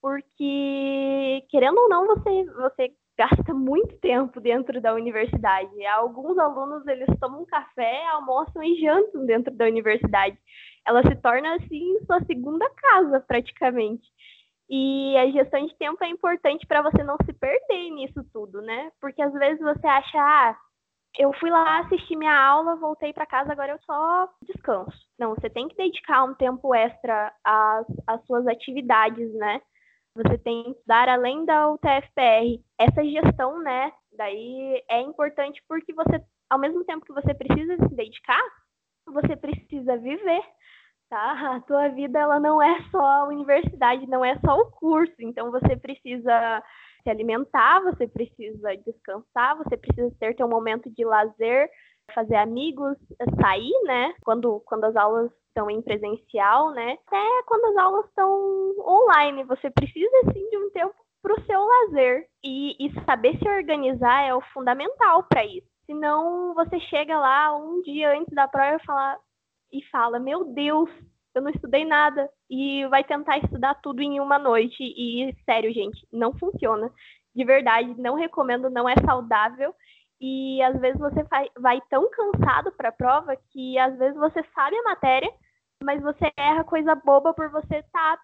Porque, 0.00 1.44
querendo 1.50 1.76
ou 1.78 1.88
não, 1.88 2.06
você, 2.06 2.44
você 2.44 2.92
gasta 3.18 3.52
muito 3.52 3.98
tempo 3.98 4.40
dentro 4.40 4.80
da 4.80 4.94
universidade. 4.94 5.84
Alguns 5.86 6.38
alunos, 6.38 6.86
eles 6.86 7.08
tomam 7.18 7.44
café, 7.46 8.06
almoçam 8.12 8.62
e 8.62 8.80
jantam 8.80 9.26
dentro 9.26 9.52
da 9.52 9.64
universidade. 9.64 10.38
Ela 10.86 11.02
se 11.02 11.16
torna, 11.16 11.56
assim, 11.56 11.98
sua 12.06 12.20
segunda 12.26 12.70
casa, 12.70 13.18
praticamente. 13.26 14.08
E 14.70 15.16
a 15.16 15.28
gestão 15.32 15.66
de 15.66 15.74
tempo 15.74 16.02
é 16.04 16.08
importante 16.08 16.64
para 16.64 16.80
você 16.80 17.02
não 17.02 17.16
se 17.26 17.32
perder 17.32 17.90
nisso 17.90 18.24
tudo, 18.32 18.62
né? 18.62 18.92
Porque 19.00 19.20
às 19.20 19.32
vezes 19.32 19.60
você 19.60 19.86
acha, 19.86 20.18
ah, 20.18 20.56
eu 21.18 21.32
fui 21.34 21.50
lá 21.50 21.80
assistir 21.80 22.16
minha 22.16 22.34
aula, 22.34 22.76
voltei 22.76 23.12
para 23.12 23.26
casa, 23.26 23.52
agora 23.52 23.72
eu 23.72 23.78
só 23.80 24.28
descanso. 24.42 24.96
Não, 25.18 25.34
você 25.34 25.50
tem 25.50 25.68
que 25.68 25.76
dedicar 25.76 26.24
um 26.24 26.34
tempo 26.34 26.74
extra 26.74 27.32
às, 27.44 27.86
às 28.06 28.24
suas 28.26 28.46
atividades, 28.46 29.32
né? 29.34 29.60
Você 30.14 30.38
tem 30.38 30.74
que 30.74 30.80
dar 30.86 31.08
além 31.08 31.44
da 31.44 31.70
UTFPR. 31.70 32.62
Essa 32.78 33.04
gestão, 33.04 33.62
né? 33.62 33.92
Daí 34.16 34.82
é 34.90 35.00
importante 35.00 35.62
porque 35.68 35.92
você, 35.94 36.22
ao 36.50 36.58
mesmo 36.58 36.84
tempo 36.84 37.04
que 37.04 37.12
você 37.12 37.34
precisa 37.34 37.76
se 37.76 37.94
dedicar, 37.94 38.42
você 39.06 39.36
precisa 39.36 39.96
viver 39.96 40.42
tá? 41.12 41.56
A 41.56 41.60
tua 41.60 41.88
vida 41.88 42.18
ela 42.18 42.40
não 42.40 42.62
é 42.62 42.82
só 42.90 43.04
a 43.04 43.24
universidade, 43.28 44.06
não 44.06 44.24
é 44.24 44.34
só 44.38 44.56
o 44.58 44.70
curso. 44.70 45.14
Então 45.20 45.50
você 45.50 45.76
precisa 45.76 46.62
se 47.02 47.10
alimentar, 47.10 47.80
você 47.82 48.06
precisa 48.06 48.76
descansar, 48.76 49.56
você 49.56 49.76
precisa 49.76 50.14
ter 50.18 50.36
teu 50.36 50.48
momento 50.48 50.90
de 50.90 51.04
lazer, 51.04 51.68
fazer 52.14 52.36
amigos, 52.36 52.96
sair, 53.40 53.72
né? 53.84 54.14
Quando, 54.24 54.60
quando 54.66 54.84
as 54.84 54.96
aulas 54.96 55.30
estão 55.48 55.70
em 55.70 55.82
presencial, 55.82 56.70
né? 56.72 56.98
Até 57.06 57.42
quando 57.46 57.64
as 57.66 57.76
aulas 57.76 58.06
estão 58.06 58.74
online, 58.80 59.44
você 59.44 59.70
precisa 59.70 60.32
sim 60.32 60.48
de 60.48 60.56
um 60.56 60.70
tempo 60.70 60.94
para 61.22 61.34
o 61.34 61.44
seu 61.44 61.60
lazer. 61.60 62.26
E, 62.44 62.76
e 62.78 63.04
saber 63.04 63.38
se 63.38 63.48
organizar 63.48 64.26
é 64.26 64.34
o 64.34 64.40
fundamental 64.52 65.24
para 65.24 65.44
isso. 65.44 65.66
Senão 65.86 66.54
você 66.54 66.80
chega 66.80 67.18
lá 67.18 67.56
um 67.56 67.82
dia 67.82 68.16
antes 68.16 68.34
da 68.34 68.48
prova 68.48 68.76
e 68.76 68.84
fala, 68.84 69.18
e 69.72 69.84
fala: 69.90 70.18
Meu 70.18 70.44
Deus, 70.44 70.90
eu 71.34 71.42
não 71.42 71.50
estudei 71.50 71.84
nada. 71.84 72.28
E 72.50 72.86
vai 72.88 73.04
tentar 73.04 73.38
estudar 73.38 73.74
tudo 73.76 74.02
em 74.02 74.20
uma 74.20 74.38
noite. 74.38 74.82
E, 74.82 75.34
sério, 75.44 75.72
gente, 75.72 76.06
não 76.12 76.32
funciona. 76.38 76.90
De 77.34 77.44
verdade, 77.44 77.94
não 77.98 78.14
recomendo, 78.14 78.68
não 78.68 78.88
é 78.88 78.94
saudável. 79.04 79.74
E 80.20 80.62
às 80.62 80.78
vezes 80.80 81.00
você 81.00 81.24
vai, 81.58 81.80
tão 81.90 82.08
cansado 82.10 82.70
para 82.72 82.90
a 82.90 82.92
prova 82.92 83.36
que 83.50 83.76
às 83.78 83.98
vezes 83.98 84.16
você 84.16 84.40
sabe 84.54 84.76
a 84.76 84.82
matéria, 84.84 85.32
mas 85.82 86.00
você 86.00 86.30
erra 86.36 86.62
coisa 86.62 86.94
boba 86.94 87.34
por 87.34 87.50
você 87.50 87.78
estar 87.78 88.16
tá 88.16 88.22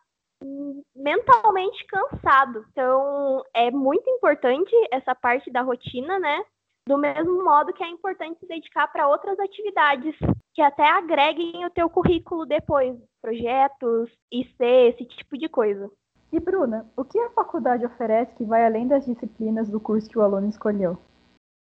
mentalmente 0.95 1.85
cansado. 1.87 2.65
Então, 2.71 3.43
é 3.53 3.71
muito 3.73 4.09
importante 4.11 4.71
essa 4.93 5.15
parte 5.15 5.51
da 5.51 5.63
rotina, 5.63 6.21
né? 6.21 6.45
Do 6.89 6.97
mesmo 6.97 7.45
modo 7.45 7.71
que 7.75 7.85
é 7.85 7.89
importante 7.91 8.41
se 8.41 8.47
dedicar 8.47 8.91
para 8.91 9.07
outras 9.07 9.39
atividades 9.39 10.17
que 10.55 10.63
até 10.63 10.89
agreguem 10.89 11.67
o 11.67 11.71
teu 11.71 11.91
currículo 11.91 12.47
depois, 12.47 12.97
projetos, 13.21 14.11
IC, 14.33 14.57
esse 14.59 15.05
tipo 15.05 15.37
de 15.37 15.51
coisa. 15.51 15.91
E 16.33 16.41
Bruna, 16.41 16.91
o 16.97 17.05
que 17.05 17.19
a 17.19 17.29
faculdade 17.29 17.85
oferece 17.85 18.35
que 18.37 18.45
vai 18.45 18.65
além 18.65 18.89
das 18.89 19.05
disciplinas 19.05 19.69
do 19.69 19.79
curso 19.79 20.09
que 20.09 20.19
o 20.19 20.23
aluno 20.23 20.49
escolheu? 20.49 20.97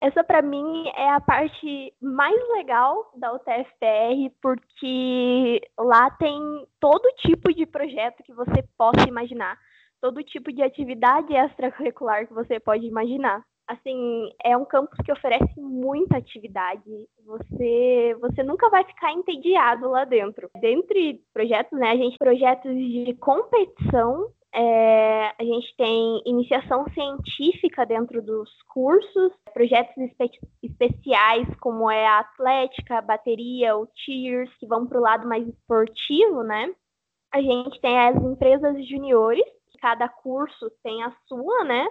Essa 0.00 0.24
para 0.24 0.42
mim 0.42 0.88
é 0.96 1.10
a 1.10 1.20
parte 1.20 1.94
mais 2.02 2.34
legal 2.54 3.12
da 3.14 3.32
UTFPR, 3.32 4.28
porque 4.42 5.60
lá 5.78 6.10
tem 6.10 6.66
todo 6.80 7.08
tipo 7.18 7.54
de 7.54 7.64
projeto 7.64 8.24
que 8.24 8.34
você 8.34 8.64
possa 8.76 9.06
imaginar, 9.06 9.56
todo 10.00 10.24
tipo 10.24 10.52
de 10.52 10.64
atividade 10.64 11.32
extracurricular 11.32 12.26
que 12.26 12.34
você 12.34 12.58
pode 12.58 12.84
imaginar. 12.84 13.40
Assim, 13.72 14.30
é 14.44 14.56
um 14.56 14.64
campus 14.64 14.98
que 15.04 15.12
oferece 15.12 15.58
muita 15.58 16.18
atividade. 16.18 16.82
Você, 17.24 18.16
você 18.20 18.42
nunca 18.42 18.68
vai 18.68 18.84
ficar 18.84 19.12
entediado 19.12 19.88
lá 19.88 20.04
dentro. 20.04 20.50
Dentre 20.60 21.22
projetos, 21.32 21.78
né, 21.78 21.90
a 21.90 21.96
gente 21.96 22.18
projetos 22.18 22.74
de 22.74 23.14
competição 23.14 24.30
é, 24.54 25.28
a 25.38 25.44
gente 25.44 25.74
tem 25.78 26.22
iniciação 26.26 26.84
científica 26.92 27.86
dentro 27.86 28.20
dos 28.20 28.50
cursos, 28.68 29.32
projetos 29.54 29.96
espe 29.96 30.30
especiais 30.62 31.48
como 31.58 31.90
é 31.90 32.06
a 32.06 32.18
atlética, 32.18 32.98
a 32.98 33.02
bateria, 33.02 33.76
o 33.76 33.88
cheers, 33.96 34.54
que 34.58 34.66
vão 34.66 34.86
para 34.86 34.98
o 34.98 35.02
lado 35.02 35.26
mais 35.26 35.48
esportivo, 35.48 36.42
né? 36.42 36.70
A 37.32 37.40
gente 37.40 37.80
tem 37.80 37.98
as 37.98 38.16
empresas 38.22 38.86
juniores, 38.86 39.44
cada 39.80 40.06
curso 40.06 40.70
tem 40.82 41.02
a 41.02 41.10
sua, 41.26 41.64
né? 41.64 41.88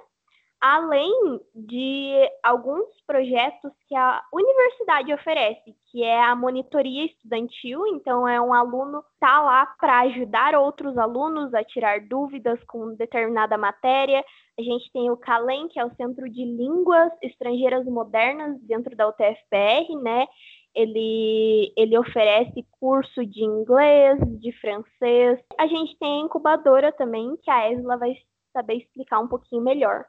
Além 0.62 1.41
de 1.56 2.13
alguns 2.44 2.86
projetos 3.08 3.72
que 3.88 3.96
a 3.96 4.22
universidade 4.32 5.12
oferece, 5.12 5.75
que 5.91 6.03
é 6.03 6.24
a 6.24 6.36
monitoria 6.36 7.06
estudantil, 7.06 7.88
então 7.88 8.27
é 8.27 8.39
um 8.39 8.53
aluno 8.53 9.03
tá 9.20 9.41
lá 9.41 9.65
para 9.80 10.01
ajudar 10.01 10.53
outros 10.53 10.96
alunos 11.00 11.51
a 11.56 11.63
tirar 11.63 12.01
dúvidas 12.01 12.63
com 12.65 12.94
determinada 12.94 13.58
matéria. 13.58 14.24
A 14.60 14.62
gente 14.62 14.91
tem 14.91 15.10
o 15.10 15.18
CALEM, 15.18 15.68
que 15.68 15.80
é 15.80 15.86
o 15.86 15.96
Centro 15.96 16.30
de 16.30 16.46
Línguas 16.46 17.12
Estrangeiras 17.24 17.86
Modernas 17.86 18.62
dentro 18.62 18.96
da 18.96 19.10
UTFPR, 19.10 19.96
né? 20.03 20.27
Ele, 20.75 21.74
ele 21.75 21.98
oferece 21.98 22.65
curso 22.80 23.25
de 23.25 23.44
inglês, 23.44 24.20
de 24.39 24.51
francês. 24.60 25.39
A 25.58 25.65
gente 25.65 25.98
tem 25.98 26.22
a 26.22 26.25
incubadora 26.25 26.91
também, 26.91 27.36
que 27.41 27.50
a 27.50 27.72
Esla 27.72 27.98
vai 27.98 28.13
saber 28.53 28.75
explicar 28.75 29.20
um 29.20 29.27
pouquinho 29.27 29.63
melhor. 29.63 30.06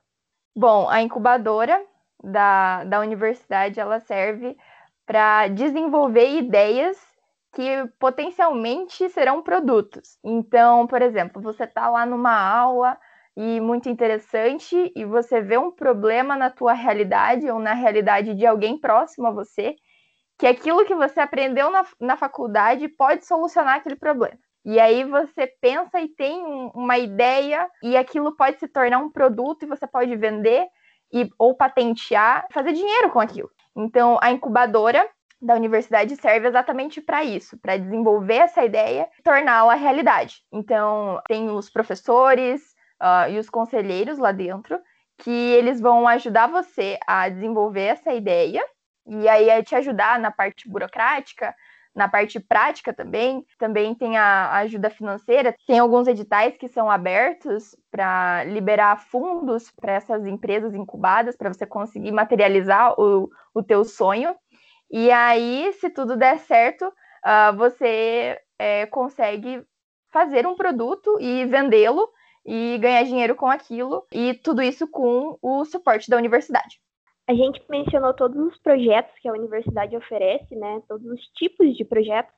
Bom, 0.54 0.88
a 0.88 1.00
incubadora 1.00 1.82
da, 2.23 2.85
da 2.85 3.00
universidade 3.00 3.80
ela 3.80 4.00
serve 4.00 4.56
para 5.06 5.49
desenvolver 5.49 6.37
ideias 6.37 6.97
que 7.54 7.87
potencialmente 7.99 9.09
serão 9.11 9.42
produtos. 9.42 10.18
Então, 10.25 10.87
por 10.87 11.02
exemplo, 11.02 11.40
você 11.42 11.64
está 11.64 11.88
lá 11.88 12.06
numa 12.06 12.35
aula 12.35 12.99
e 13.37 13.61
muito 13.61 13.88
interessante 13.88 14.92
e 14.94 15.04
você 15.04 15.40
vê 15.40 15.59
um 15.59 15.71
problema 15.71 16.37
na 16.37 16.50
tua 16.50 16.73
realidade 16.75 17.50
ou 17.50 17.59
na 17.59 17.73
realidade 17.73 18.35
de 18.35 18.47
alguém 18.47 18.78
próximo 18.78 19.28
a 19.28 19.30
você, 19.30 19.75
que 20.38 20.47
aquilo 20.47 20.85
que 20.85 20.94
você 20.94 21.21
aprendeu 21.21 21.71
na, 21.71 21.85
na 22.00 22.16
faculdade 22.16 22.88
pode 22.88 23.25
solucionar 23.26 23.76
aquele 23.76 23.97
problema. 23.97 24.38
E 24.64 24.78
aí 24.78 25.04
você 25.04 25.47
pensa 25.61 26.00
e 26.00 26.09
tem 26.09 26.42
uma 26.75 26.97
ideia 26.99 27.69
e 27.83 27.97
aquilo 27.97 28.37
pode 28.37 28.59
se 28.59 28.69
tornar 28.69 28.99
um 28.99 29.11
produto 29.11 29.64
e 29.64 29.69
você 29.69 29.87
pode 29.87 30.14
vender 30.16 30.66
e, 31.12 31.28
ou 31.38 31.54
patentear, 31.57 32.47
fazer 32.52 32.73
dinheiro 32.73 33.11
com 33.11 33.21
aquilo. 33.21 33.50
Então, 33.76 34.19
a 34.23 34.31
incubadora 34.31 35.09
da 35.40 35.54
universidade 35.54 36.14
serve 36.16 36.47
exatamente 36.47 37.00
para 37.00 37.25
isso, 37.25 37.59
para 37.59 37.76
desenvolver 37.76 38.37
essa 38.37 38.64
ideia 38.64 39.09
e 39.19 39.23
torná-la 39.23 39.75
realidade. 39.75 40.37
Então, 40.52 41.21
tem 41.26 41.50
os 41.50 41.69
professores 41.69 42.62
uh, 43.02 43.28
e 43.31 43.38
os 43.38 43.50
conselheiros 43.50 44.19
lá 44.19 44.31
dentro 44.31 44.78
que 45.19 45.31
eles 45.31 45.81
vão 45.81 46.07
ajudar 46.09 46.47
você 46.47 46.99
a 47.07 47.28
desenvolver 47.28 47.83
essa 47.83 48.12
ideia 48.12 48.64
e 49.07 49.28
aí 49.28 49.62
te 49.64 49.75
ajudar 49.75 50.19
na 50.19 50.31
parte 50.31 50.69
burocrática, 50.69 51.54
na 51.94 52.08
parte 52.08 52.40
prática 52.40 52.92
também, 52.92 53.44
também 53.58 53.94
tem 53.94 54.16
a 54.16 54.52
ajuda 54.58 54.88
financeira, 54.88 55.54
tem 55.66 55.78
alguns 55.78 56.08
editais 56.08 56.56
que 56.56 56.68
são 56.68 56.90
abertos 56.90 57.76
para 57.90 58.44
liberar 58.44 58.99
fundos 58.99 59.70
para 59.70 59.92
essas 59.92 60.26
empresas 60.26 60.75
incubadas, 60.75 61.37
para 61.37 61.52
você 61.52 61.66
conseguir 61.66 62.12
materializar 62.12 62.99
o, 62.99 63.30
o 63.54 63.62
teu 63.62 63.84
sonho. 63.84 64.34
E 64.90 65.11
aí, 65.11 65.72
se 65.75 65.90
tudo 65.90 66.16
der 66.16 66.38
certo, 66.38 66.87
uh, 66.87 67.56
você 67.56 68.38
é, 68.58 68.87
consegue 68.87 69.62
fazer 70.11 70.46
um 70.46 70.54
produto 70.54 71.18
e 71.20 71.44
vendê-lo 71.46 72.08
e 72.44 72.76
ganhar 72.78 73.04
dinheiro 73.04 73.34
com 73.34 73.46
aquilo, 73.46 74.04
e 74.12 74.34
tudo 74.34 74.62
isso 74.62 74.87
com 74.88 75.38
o 75.40 75.64
suporte 75.64 76.11
da 76.11 76.16
universidade. 76.16 76.80
A 77.28 77.34
gente 77.34 77.62
mencionou 77.70 78.12
todos 78.14 78.36
os 78.36 78.58
projetos 78.58 79.12
que 79.20 79.28
a 79.28 79.32
universidade 79.32 79.96
oferece, 79.96 80.54
né? 80.56 80.82
Todos 80.88 81.06
os 81.06 81.20
tipos 81.34 81.76
de 81.76 81.84
projetos, 81.84 82.34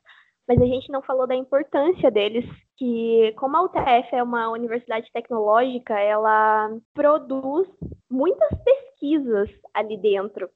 mas 0.46 0.60
a 0.60 0.66
gente 0.66 0.92
não 0.92 1.00
falou 1.02 1.26
da 1.26 1.34
importância 1.34 2.10
deles, 2.10 2.44
que 2.76 3.32
como 3.36 3.56
a 3.56 3.62
UTF 3.62 4.14
é 4.14 4.22
uma 4.22 4.50
universidade 4.50 5.10
tecnológica, 5.12 5.98
ela 5.98 6.70
produz 6.92 7.66
muitas 8.10 8.50
pesquisas 8.62 9.48
ali 9.72 9.96
dentro. 9.96 10.50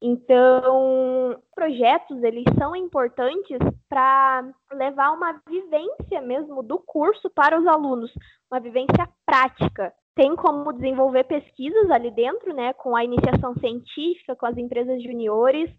Então, 0.00 1.40
projetos 1.54 2.22
eles 2.22 2.44
são 2.56 2.74
importantes 2.74 3.58
para 3.88 4.48
levar 4.72 5.10
uma 5.12 5.40
vivência 5.48 6.20
mesmo 6.20 6.62
do 6.62 6.78
curso 6.78 7.28
para 7.30 7.58
os 7.58 7.66
alunos, 7.66 8.12
uma 8.50 8.60
vivência 8.60 9.08
prática 9.26 9.92
tem 10.18 10.34
como 10.34 10.72
desenvolver 10.72 11.22
pesquisas 11.24 11.88
ali 11.92 12.10
dentro, 12.10 12.52
né, 12.52 12.72
com 12.72 12.96
a 12.96 13.04
iniciação 13.04 13.54
científica, 13.54 14.34
com 14.34 14.46
as 14.46 14.58
empresas 14.58 15.00
juniores. 15.00 15.70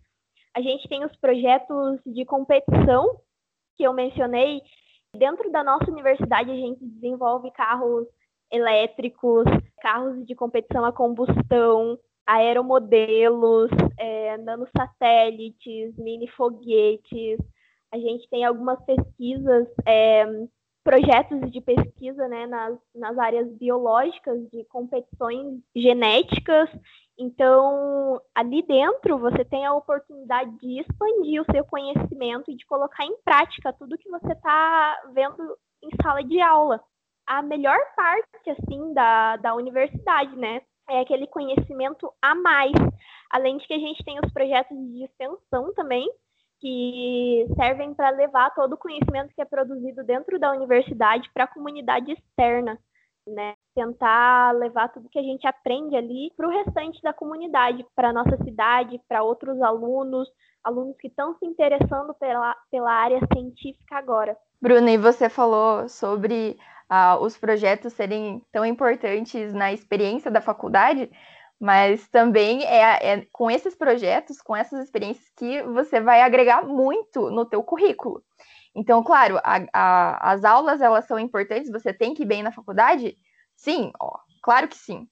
A 0.56 0.62
gente 0.62 0.88
tem 0.88 1.04
os 1.04 1.14
projetos 1.18 2.00
de 2.06 2.24
competição 2.24 3.20
que 3.76 3.84
eu 3.84 3.92
mencionei. 3.92 4.62
Dentro 5.14 5.52
da 5.52 5.62
nossa 5.62 5.92
universidade, 5.92 6.50
a 6.50 6.56
gente 6.56 6.80
desenvolve 6.82 7.52
carros 7.52 8.08
elétricos, 8.50 9.44
carros 9.82 10.26
de 10.26 10.34
competição 10.36 10.86
a 10.86 10.94
combustão, 10.94 12.00
aeromodelos, 12.26 13.70
é, 13.98 14.38
nanosatélites, 14.38 15.98
mini 15.98 16.30
foguetes. 16.30 17.40
A 17.92 17.98
gente 17.98 18.30
tem 18.30 18.46
algumas 18.46 18.82
pesquisas 18.86 19.68
é, 19.86 20.26
projetos 20.84 21.52
de 21.52 21.62
pesquisa 21.62 22.28
né, 22.28 22.46
nas, 22.48 22.78
nas 22.96 23.18
áreas 23.18 23.52
biológicas, 23.54 24.40
de 24.50 24.64
competições 24.66 25.60
genéticas. 25.76 26.70
Então, 27.18 28.22
ali 28.34 28.62
dentro, 28.64 29.18
você 29.18 29.44
tem 29.44 29.66
a 29.66 29.74
oportunidade 29.74 30.52
de 30.60 30.80
expandir 30.80 31.42
o 31.42 31.52
seu 31.52 31.66
conhecimento 31.66 32.50
e 32.50 32.56
de 32.56 32.66
colocar 32.66 33.06
em 33.06 33.18
prática 33.24 33.74
tudo 33.74 33.98
que 33.98 34.10
você 34.10 34.32
está 34.32 35.02
vendo 35.14 35.58
em 35.84 35.90
sala 36.02 36.24
de 36.24 36.40
aula. 36.40 36.82
A 37.28 37.42
melhor 37.42 37.78
parte, 37.96 38.50
assim, 38.50 38.94
da, 38.94 39.36
da 39.38 39.54
universidade, 39.54 40.36
né? 40.36 40.62
É 40.90 41.02
aquele 41.02 41.28
conhecimento 41.28 42.12
a 42.22 42.34
mais. 42.34 42.72
Além 43.30 43.58
de 43.58 43.68
que 43.68 43.74
a 43.74 43.80
gente 43.80 44.04
tem 44.04 44.18
os 44.24 44.32
projetos 44.34 44.76
de 44.76 45.04
extensão 45.04 45.74
também, 45.76 46.10
que 46.60 47.48
servem 47.56 47.94
para 47.94 48.10
levar 48.10 48.54
todo 48.54 48.74
o 48.74 48.78
conhecimento 48.78 49.34
que 49.34 49.42
é 49.42 49.46
produzido 49.46 50.04
dentro 50.04 50.40
da 50.40 50.52
universidade 50.52 51.30
para 51.34 51.46
a 51.46 51.48
comunidade 51.48 52.12
externa, 52.12 52.78
né? 53.28 53.54
Tentar 53.76 54.54
levar 54.56 54.90
tudo 54.90 55.10
que 55.10 55.20
a 55.20 55.24
gente 55.24 55.48
aprende 55.48 55.96
ali 55.96 56.32
para 56.36 56.48
o 56.48 56.52
restante 56.52 57.02
da 57.02 57.14
comunidade, 57.14 57.86
para 57.96 58.14
nossa 58.14 58.38
cidade, 58.44 59.00
para 59.08 59.24
outros 59.24 59.62
alunos, 59.62 60.28
alunos 60.64 60.98
que 60.98 61.08
estão 61.08 61.36
se 61.38 61.46
interessando 61.46 62.14
pela, 62.16 62.56
pela 62.70 62.92
área 62.92 63.20
científica 63.34 63.98
agora. 63.98 64.36
Bruna, 64.62 64.92
e 64.92 64.98
você 64.98 65.30
falou 65.30 65.88
sobre 65.88 66.58
uh, 66.92 67.24
os 67.24 67.38
projetos 67.38 67.94
serem 67.94 68.44
tão 68.52 68.66
importantes 68.66 69.54
na 69.54 69.72
experiência 69.72 70.30
da 70.30 70.42
faculdade, 70.42 71.10
mas 71.60 72.08
também 72.08 72.64
é, 72.64 73.14
é, 73.14 73.28
com 73.32 73.52
esses 73.52 73.76
projetos, 73.76 74.42
com 74.42 74.56
essas 74.56 74.84
experiências 74.84 75.28
que 75.36 75.62
você 75.64 76.00
vai 76.00 76.22
agregar 76.22 76.66
muito 76.66 77.30
no 77.30 77.46
teu 77.46 77.62
currículo. 77.62 78.24
Então, 78.74 79.04
claro, 79.04 79.38
a, 79.44 79.60
a, 79.74 80.32
as 80.32 80.46
aulas 80.46 80.80
elas 80.80 81.06
são 81.06 81.20
importantes, 81.20 81.72
você 81.72 81.94
tem 81.94 82.14
que 82.14 82.24
ir 82.24 82.26
bem 82.26 82.44
na 82.44 82.52
faculdade? 82.52 83.18
Sim, 83.56 83.92
ó, 84.00 84.18
claro 84.42 84.68
que 84.68 84.78
sim. 84.78 85.08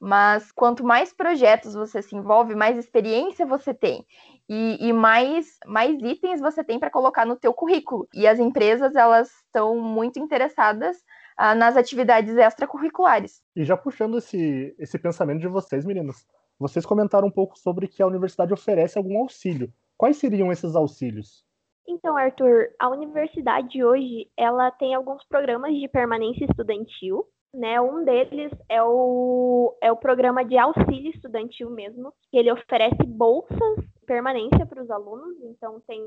Mas 0.00 0.50
quanto 0.50 0.82
mais 0.84 1.12
projetos 1.12 1.74
você 1.74 2.02
se 2.02 2.16
envolve, 2.16 2.56
mais 2.56 2.76
experiência 2.76 3.46
você 3.46 3.72
tem 3.72 4.04
e, 4.48 4.88
e 4.88 4.92
mais, 4.92 5.56
mais 5.64 5.96
itens 6.02 6.40
você 6.40 6.64
tem 6.64 6.80
para 6.80 6.90
colocar 6.90 7.24
no 7.24 7.36
teu 7.36 7.54
currículo. 7.54 8.08
E 8.12 8.26
as 8.26 8.40
empresas 8.40 8.96
elas 8.96 9.30
estão 9.46 9.78
muito 9.78 10.18
interessadas 10.18 10.96
ah, 11.36 11.54
nas 11.54 11.76
atividades 11.76 12.36
extracurriculares. 12.36 13.42
E 13.56 13.64
já 13.64 13.76
puxando 13.76 14.18
esse, 14.18 14.74
esse 14.78 14.98
pensamento 14.98 15.40
de 15.40 15.48
vocês, 15.48 15.84
meninos, 15.84 16.26
vocês 16.58 16.86
comentaram 16.86 17.28
um 17.28 17.32
pouco 17.32 17.58
sobre 17.58 17.88
que 17.88 18.02
a 18.02 18.06
universidade 18.06 18.52
oferece 18.52 18.98
algum 18.98 19.18
auxílio. 19.18 19.72
Quais 19.96 20.16
seriam 20.16 20.50
esses 20.50 20.74
auxílios? 20.74 21.44
Então, 21.88 22.16
Arthur, 22.16 22.68
a 22.78 22.88
universidade 22.88 23.82
hoje 23.82 24.30
ela 24.36 24.70
tem 24.70 24.94
alguns 24.94 25.24
programas 25.26 25.74
de 25.74 25.88
permanência 25.88 26.44
estudantil 26.44 27.26
né? 27.54 27.80
Um 27.80 28.04
deles 28.04 28.50
é 28.68 28.82
o, 28.82 29.76
é 29.82 29.92
o 29.92 29.96
programa 29.96 30.44
de 30.44 30.56
auxílio 30.56 31.10
estudantil 31.10 31.70
mesmo, 31.70 32.12
que 32.30 32.38
ele 32.38 32.50
oferece 32.50 33.02
bolsas 33.06 33.76
de 33.76 34.06
permanência 34.06 34.64
para 34.64 34.82
os 34.82 34.90
alunos. 34.90 35.36
Então 35.42 35.80
tem 35.86 36.00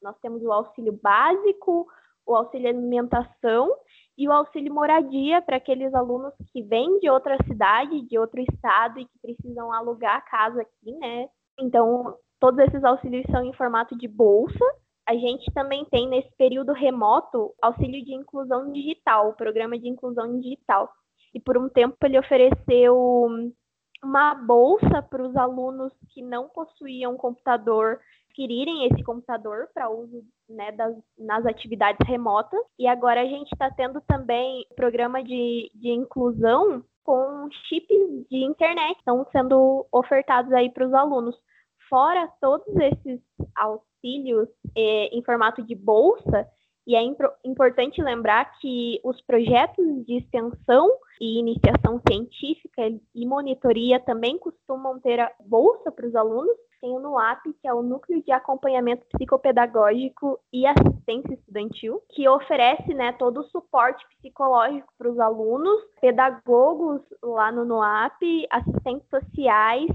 nós 0.00 0.16
temos 0.20 0.42
o 0.42 0.52
auxílio 0.52 0.98
básico, 1.02 1.88
o 2.24 2.36
auxílio 2.36 2.68
alimentação 2.68 3.74
e 4.16 4.28
o 4.28 4.32
auxílio 4.32 4.72
moradia 4.72 5.42
para 5.42 5.56
aqueles 5.56 5.92
alunos 5.94 6.32
que 6.52 6.62
vêm 6.62 6.98
de 6.98 7.10
outra 7.10 7.36
cidade, 7.44 8.02
de 8.02 8.18
outro 8.18 8.40
estado 8.40 8.98
e 8.98 9.04
que 9.04 9.18
precisam 9.20 9.72
alugar 9.72 10.24
casa 10.30 10.62
aqui, 10.62 10.92
né? 10.98 11.28
Então, 11.60 12.16
todos 12.40 12.58
esses 12.60 12.82
auxílios 12.84 13.26
são 13.30 13.44
em 13.44 13.52
formato 13.52 13.96
de 13.96 14.08
bolsa 14.08 14.64
a 15.06 15.14
gente 15.14 15.48
também 15.52 15.84
tem 15.84 16.08
nesse 16.08 16.34
período 16.36 16.72
remoto 16.72 17.54
auxílio 17.62 18.04
de 18.04 18.12
inclusão 18.12 18.72
digital, 18.72 19.28
o 19.28 19.36
programa 19.36 19.78
de 19.78 19.88
inclusão 19.88 20.40
digital. 20.40 20.90
E 21.32 21.38
por 21.38 21.56
um 21.56 21.68
tempo 21.68 21.96
ele 22.02 22.18
ofereceu 22.18 23.28
uma 24.02 24.34
bolsa 24.34 25.00
para 25.02 25.24
os 25.24 25.36
alunos 25.36 25.92
que 26.12 26.22
não 26.22 26.48
possuíam 26.48 27.16
computador 27.16 28.00
adquirirem 28.28 28.86
esse 28.86 29.02
computador 29.02 29.68
para 29.72 29.88
uso 29.88 30.22
né, 30.48 30.72
das, 30.72 30.96
nas 31.18 31.44
atividades 31.46 32.06
remotas. 32.06 32.60
E 32.78 32.86
agora 32.86 33.20
a 33.22 33.26
gente 33.26 33.50
está 33.52 33.70
tendo 33.70 34.00
também 34.02 34.66
programa 34.76 35.22
de, 35.22 35.70
de 35.74 35.90
inclusão 35.90 36.84
com 37.04 37.48
chips 37.68 38.28
de 38.28 38.44
internet 38.44 38.94
que 38.94 39.00
estão 39.00 39.26
sendo 39.30 39.86
ofertados 39.92 40.52
aí 40.52 40.70
para 40.70 40.86
os 40.86 40.92
alunos. 40.92 41.36
Fora 41.88 42.28
todos 42.40 42.66
esses 42.76 43.20
auxílios 43.54 44.48
é, 44.76 45.16
em 45.16 45.22
formato 45.22 45.62
de 45.62 45.74
bolsa, 45.74 46.48
e 46.86 46.94
é 46.94 47.02
importante 47.44 48.00
lembrar 48.00 48.58
que 48.60 49.00
os 49.02 49.20
projetos 49.22 50.06
de 50.06 50.18
extensão 50.18 50.88
e 51.20 51.40
iniciação 51.40 52.00
científica 52.08 52.82
e 53.12 53.26
monitoria 53.26 53.98
também 53.98 54.38
costumam 54.38 55.00
ter 55.00 55.18
a 55.18 55.32
bolsa 55.44 55.90
para 55.90 56.06
os 56.06 56.14
alunos. 56.14 56.56
Tem 56.80 56.94
o 56.94 57.00
NUAP, 57.00 57.52
que 57.60 57.66
é 57.66 57.72
o 57.72 57.82
Núcleo 57.82 58.22
de 58.22 58.32
Acompanhamento 58.32 59.06
Psicopedagógico 59.12 60.38
e 60.52 60.66
Assistência 60.66 61.34
Estudantil, 61.34 62.02
que 62.10 62.28
oferece 62.28 62.92
né, 62.94 63.12
todo 63.12 63.40
o 63.40 63.48
suporte 63.48 64.06
psicológico 64.16 64.92
para 64.98 65.10
os 65.10 65.18
alunos, 65.18 65.80
pedagogos 66.00 67.00
lá 67.22 67.50
no 67.50 67.64
NUAP, 67.64 68.46
assistentes 68.50 69.08
sociais 69.08 69.90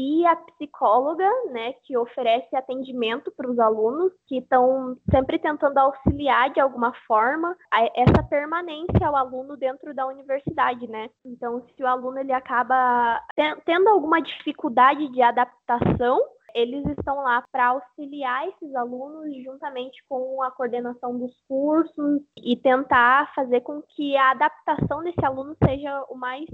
e 0.00 0.26
a 0.26 0.34
psicóloga, 0.34 1.28
né, 1.50 1.74
que 1.84 1.96
oferece 1.96 2.56
atendimento 2.56 3.30
para 3.36 3.50
os 3.50 3.58
alunos 3.58 4.10
que 4.26 4.38
estão 4.38 4.96
sempre 5.10 5.38
tentando 5.38 5.76
auxiliar 5.76 6.50
de 6.50 6.60
alguma 6.60 6.94
forma 7.06 7.54
essa 7.94 8.22
permanência 8.22 9.06
ao 9.06 9.14
aluno 9.14 9.58
dentro 9.58 9.94
da 9.94 10.06
universidade, 10.06 10.88
né? 10.88 11.10
Então, 11.24 11.62
se 11.76 11.82
o 11.82 11.86
aluno 11.86 12.18
ele 12.18 12.32
acaba 12.32 13.20
tendo 13.66 13.88
alguma 13.88 14.22
dificuldade 14.22 15.06
de 15.10 15.20
adaptação, 15.20 16.18
eles 16.54 16.84
estão 16.86 17.16
lá 17.16 17.44
para 17.52 17.68
auxiliar 17.68 18.48
esses 18.48 18.74
alunos 18.74 19.34
juntamente 19.44 20.02
com 20.08 20.42
a 20.42 20.50
coordenação 20.50 21.18
dos 21.18 21.32
cursos 21.46 22.22
e 22.36 22.56
tentar 22.56 23.32
fazer 23.34 23.60
com 23.60 23.82
que 23.82 24.16
a 24.16 24.30
adaptação 24.30 25.02
desse 25.02 25.24
aluno 25.24 25.54
seja 25.62 26.04
o 26.08 26.16
mais 26.16 26.46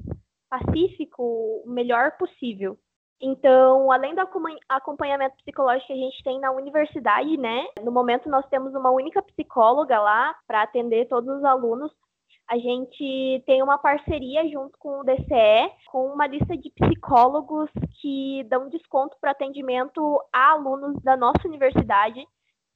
pacífico, 0.50 1.22
o 1.64 1.70
melhor 1.70 2.16
possível. 2.18 2.78
Então, 3.20 3.90
além 3.90 4.14
do 4.14 4.20
acompanhamento 4.68 5.37
psicológico 5.37 5.87
que 5.87 5.92
a 5.92 5.96
gente 5.96 6.22
tem 6.22 6.38
na 6.38 6.50
universidade, 6.52 7.37
né? 7.38 7.66
No 7.83 7.90
momento 7.90 8.29
nós 8.29 8.46
temos 8.48 8.74
uma 8.74 8.90
única 8.90 9.22
psicóloga 9.22 9.98
lá 9.98 10.35
para 10.46 10.62
atender 10.62 11.09
todos 11.09 11.38
os 11.38 11.44
alunos. 11.44 11.90
A 12.48 12.59
gente 12.59 13.42
tem 13.44 13.62
uma 13.62 13.79
parceria 13.79 14.46
junto 14.48 14.79
com 14.79 15.00
o 15.00 15.05
DCE, 15.05 15.72
com 15.90 16.07
uma 16.07 16.26
lista 16.26 16.57
de 16.57 16.70
psicólogos 16.70 17.68
que 18.00 18.44
dão 18.44 18.68
desconto 18.68 19.16
para 19.20 19.33
atendimento 19.33 20.20
a 20.33 20.52
alunos 20.52 21.02
da 21.02 21.16
nossa 21.16 21.40
universidade. 21.44 22.24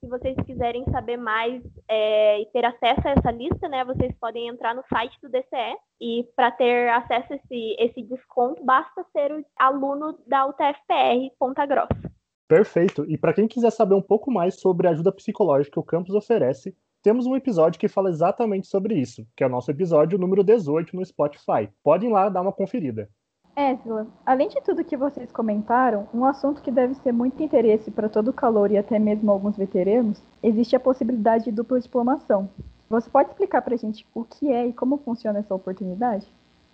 Se 0.02 0.08
vocês 0.08 0.34
quiserem 0.46 0.82
saber 0.90 1.18
mais 1.18 1.62
é, 1.86 2.40
e 2.40 2.46
ter 2.46 2.64
acesso 2.64 3.06
a 3.06 3.10
essa 3.10 3.30
lista, 3.30 3.68
né, 3.68 3.84
vocês 3.84 4.14
podem 4.18 4.48
entrar 4.48 4.74
no 4.74 4.82
site 4.88 5.18
do 5.20 5.28
DCE 5.28 5.76
e 6.00 6.26
para 6.34 6.50
ter 6.50 6.88
acesso 6.88 7.34
a 7.34 7.36
esse, 7.36 7.76
esse 7.78 8.02
desconto, 8.04 8.64
basta 8.64 9.04
ser 9.12 9.44
aluno 9.58 10.18
da 10.26 10.46
UTFPR 10.46 11.30
Ponta 11.38 11.66
Grossa. 11.66 12.10
Perfeito. 12.48 13.04
E 13.10 13.18
para 13.18 13.34
quem 13.34 13.46
quiser 13.46 13.70
saber 13.70 13.94
um 13.94 14.00
pouco 14.00 14.30
mais 14.30 14.58
sobre 14.58 14.88
a 14.88 14.90
ajuda 14.92 15.12
psicológica 15.12 15.74
que 15.74 15.78
o 15.78 15.84
campus 15.84 16.14
oferece, 16.14 16.74
temos 17.02 17.26
um 17.26 17.36
episódio 17.36 17.78
que 17.78 17.86
fala 17.86 18.08
exatamente 18.08 18.68
sobre 18.68 18.94
isso, 18.94 19.26
que 19.36 19.44
é 19.44 19.46
o 19.46 19.50
nosso 19.50 19.70
episódio 19.70 20.18
número 20.18 20.42
18 20.42 20.96
no 20.96 21.04
Spotify. 21.04 21.68
Podem 21.82 22.10
lá 22.10 22.30
dar 22.30 22.40
uma 22.40 22.52
conferida. 22.52 23.08
Esla, 23.56 24.06
além 24.24 24.48
de 24.48 24.60
tudo 24.62 24.84
que 24.84 24.96
vocês 24.96 25.30
comentaram, 25.32 26.08
um 26.14 26.24
assunto 26.24 26.62
que 26.62 26.70
deve 26.70 26.94
ser 26.94 27.12
muito 27.12 27.42
interesse 27.42 27.90
para 27.90 28.08
todo 28.08 28.32
calor 28.32 28.70
e 28.70 28.78
até 28.78 28.98
mesmo 28.98 29.30
alguns 29.30 29.56
veteranos, 29.56 30.22
existe 30.42 30.76
a 30.76 30.80
possibilidade 30.80 31.44
de 31.44 31.52
dupla 31.52 31.80
diplomação. 31.80 32.48
Você 32.88 33.08
pode 33.08 33.30
explicar 33.30 33.62
para 33.62 33.74
a 33.74 33.78
gente 33.78 34.06
o 34.14 34.24
que 34.24 34.50
é 34.52 34.66
e 34.66 34.72
como 34.72 34.98
funciona 34.98 35.38
essa 35.38 35.54
oportunidade? 35.54 36.26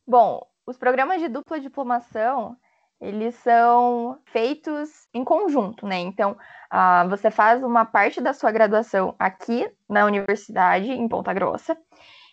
Bom, 0.07 0.47
os 0.67 0.77
programas 0.77 1.21
de 1.21 1.29
dupla 1.29 1.61
diplomação, 1.61 2.57
eles 3.01 3.35
são 3.37 4.19
feitos 4.27 5.09
em 5.13 5.25
conjunto, 5.25 5.87
né? 5.87 5.99
Então, 5.99 6.33
uh, 6.33 7.09
você 7.09 7.31
faz 7.31 7.63
uma 7.63 7.85
parte 7.85 8.21
da 8.21 8.33
sua 8.33 8.51
graduação 8.51 9.15
aqui 9.19 9.71
na 9.89 10.05
universidade, 10.05 10.91
em 10.91 11.09
Ponta 11.09 11.33
Grossa, 11.33 11.77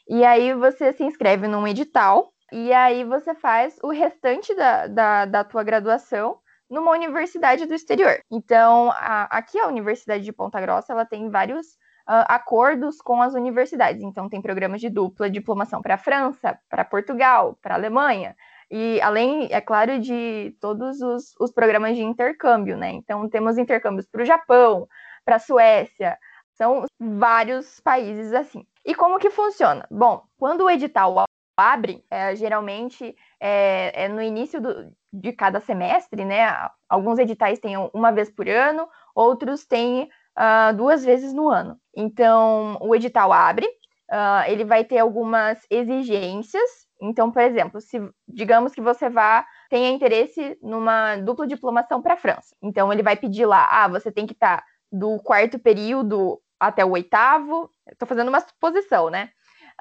e 0.07 0.23
aí 0.25 0.53
você 0.53 0.93
se 0.93 1.03
inscreve 1.03 1.47
num 1.47 1.67
edital 1.67 2.32
e 2.53 2.71
aí 2.71 3.03
você 3.03 3.33
faz 3.33 3.79
o 3.81 3.89
restante 3.89 4.53
da, 4.53 4.85
da, 4.85 5.25
da 5.25 5.43
tua 5.43 5.63
graduação 5.63 6.37
numa 6.69 6.91
universidade 6.91 7.65
do 7.65 7.73
exterior. 7.73 8.19
Então, 8.31 8.91
a, 8.91 9.23
aqui 9.23 9.59
a 9.59 9.67
Universidade 9.67 10.23
de 10.23 10.31
Ponta 10.31 10.61
Grossa, 10.61 10.93
ela 10.93 11.03
tem 11.03 11.31
vários 11.31 11.65
uh, 12.07 12.25
acordos 12.27 13.01
com 13.01 13.23
as 13.23 13.33
universidades. 13.33 14.03
Então, 14.03 14.29
tem 14.29 14.39
programas 14.39 14.81
de 14.81 14.89
dupla 14.89 15.31
diplomação 15.31 15.81
para 15.81 15.95
a 15.95 15.97
França, 15.97 16.55
para 16.69 16.85
Portugal, 16.85 17.57
para 17.59 17.73
a 17.73 17.77
Alemanha. 17.77 18.35
E 18.69 19.01
além, 19.01 19.47
é 19.51 19.59
claro, 19.59 19.99
de 19.99 20.55
todos 20.61 21.01
os, 21.01 21.35
os 21.39 21.51
programas 21.51 21.95
de 21.95 22.03
intercâmbio, 22.03 22.77
né? 22.77 22.91
Então, 22.91 23.27
temos 23.27 23.57
intercâmbios 23.57 24.07
para 24.07 24.21
o 24.21 24.25
Japão, 24.25 24.87
para 25.25 25.37
a 25.37 25.39
Suécia, 25.39 26.19
são 26.53 26.85
vários 26.99 27.79
países 27.79 28.31
assim. 28.31 28.63
E 28.85 28.93
como 28.93 29.17
que 29.17 29.31
funciona? 29.31 29.87
Bom, 29.89 30.23
quando 30.37 30.65
o 30.65 30.69
edital 30.69 31.23
abre, 31.55 32.03
é, 32.09 32.35
geralmente 32.35 33.15
é, 33.39 34.05
é, 34.05 34.07
no 34.07 34.21
início 34.21 34.59
do, 34.61 34.91
de 35.11 35.31
cada 35.31 35.59
semestre, 35.59 36.25
né? 36.25 36.69
Alguns 36.89 37.19
editais 37.19 37.59
têm 37.59 37.75
uma 37.93 38.11
vez 38.11 38.29
por 38.29 38.47
ano, 38.49 38.87
outros 39.15 39.65
têm 39.65 40.09
uh, 40.37 40.75
duas 40.75 41.05
vezes 41.05 41.33
no 41.33 41.49
ano. 41.49 41.77
Então, 41.95 42.77
o 42.81 42.95
edital 42.95 43.31
abre, 43.31 43.65
uh, 43.65 44.47
ele 44.47 44.65
vai 44.65 44.83
ter 44.83 44.97
algumas 44.97 45.59
exigências. 45.69 46.87
Então, 47.01 47.31
por 47.31 47.41
exemplo, 47.41 47.79
se 47.81 48.01
digamos 48.27 48.73
que 48.73 48.81
você 48.81 49.09
vá 49.09 49.45
tenha 49.69 49.89
interesse 49.89 50.57
numa 50.61 51.17
dupla 51.17 51.45
diplomação 51.45 52.01
para 52.01 52.13
a 52.13 52.17
França. 52.17 52.55
Então, 52.61 52.91
ele 52.91 53.03
vai 53.03 53.15
pedir 53.15 53.45
lá, 53.45 53.67
ah, 53.69 53.87
você 53.87 54.11
tem 54.11 54.25
que 54.25 54.33
estar 54.33 54.57
tá 54.57 54.63
do 54.91 55.17
quarto 55.19 55.59
período 55.59 56.39
até 56.59 56.85
o 56.85 56.91
oitavo. 56.91 57.69
Estou 57.91 58.07
fazendo 58.07 58.29
uma 58.29 58.39
suposição, 58.39 59.09
né? 59.09 59.29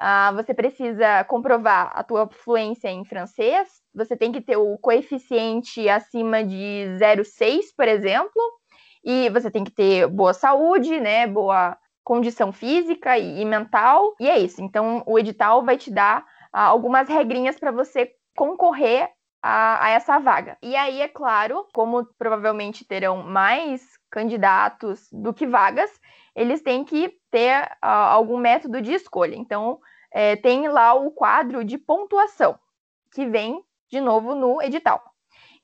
Uh, 0.03 0.35
você 0.35 0.53
precisa 0.53 1.23
comprovar 1.23 1.93
a 1.95 2.03
tua 2.03 2.27
fluência 2.27 2.89
em 2.89 3.05
francês. 3.05 3.69
Você 3.95 4.17
tem 4.17 4.33
que 4.33 4.41
ter 4.41 4.57
o 4.57 4.77
coeficiente 4.77 5.87
acima 5.87 6.43
de 6.43 6.87
0,6, 6.99 7.67
por 7.77 7.87
exemplo. 7.87 8.41
E 9.01 9.29
você 9.29 9.49
tem 9.49 9.63
que 9.63 9.71
ter 9.71 10.05
boa 10.07 10.33
saúde, 10.33 10.99
né? 10.99 11.25
Boa 11.25 11.77
condição 12.03 12.51
física 12.51 13.17
e, 13.17 13.45
mental. 13.45 14.13
E 14.19 14.29
é 14.29 14.37
isso. 14.37 14.61
Então, 14.61 15.03
o 15.07 15.17
edital 15.17 15.63
vai 15.63 15.77
te 15.77 15.89
dar 15.89 16.19
uh, 16.21 16.25
algumas 16.57 17.07
regrinhas 17.07 17.57
para 17.57 17.71
você 17.71 18.11
concorrer 18.35 19.09
a, 19.41 19.85
a, 19.85 19.89
essa 19.91 20.19
vaga. 20.19 20.57
E 20.61 20.75
aí, 20.75 21.01
é 21.01 21.07
claro, 21.07 21.65
como 21.73 22.05
provavelmente 22.17 22.85
terão 22.85 23.23
mais 23.23 23.81
candidatos 24.11 25.07
do 25.13 25.33
que 25.33 25.47
vagas, 25.47 25.89
eles 26.35 26.61
têm 26.61 26.83
que 26.83 27.13
ter 27.31 27.63
uh, 27.81 27.87
algum 27.87 28.37
método 28.37 28.81
de 28.81 28.91
escolha. 28.91 29.35
Então, 29.35 29.79
é, 30.13 30.35
tem 30.35 30.67
lá 30.69 30.93
o 30.93 31.11
quadro 31.11 31.65
de 31.65 31.77
pontuação, 31.77 32.57
que 33.11 33.25
vem 33.25 33.63
de 33.89 33.99
novo 33.99 34.35
no 34.35 34.61
edital. 34.61 35.03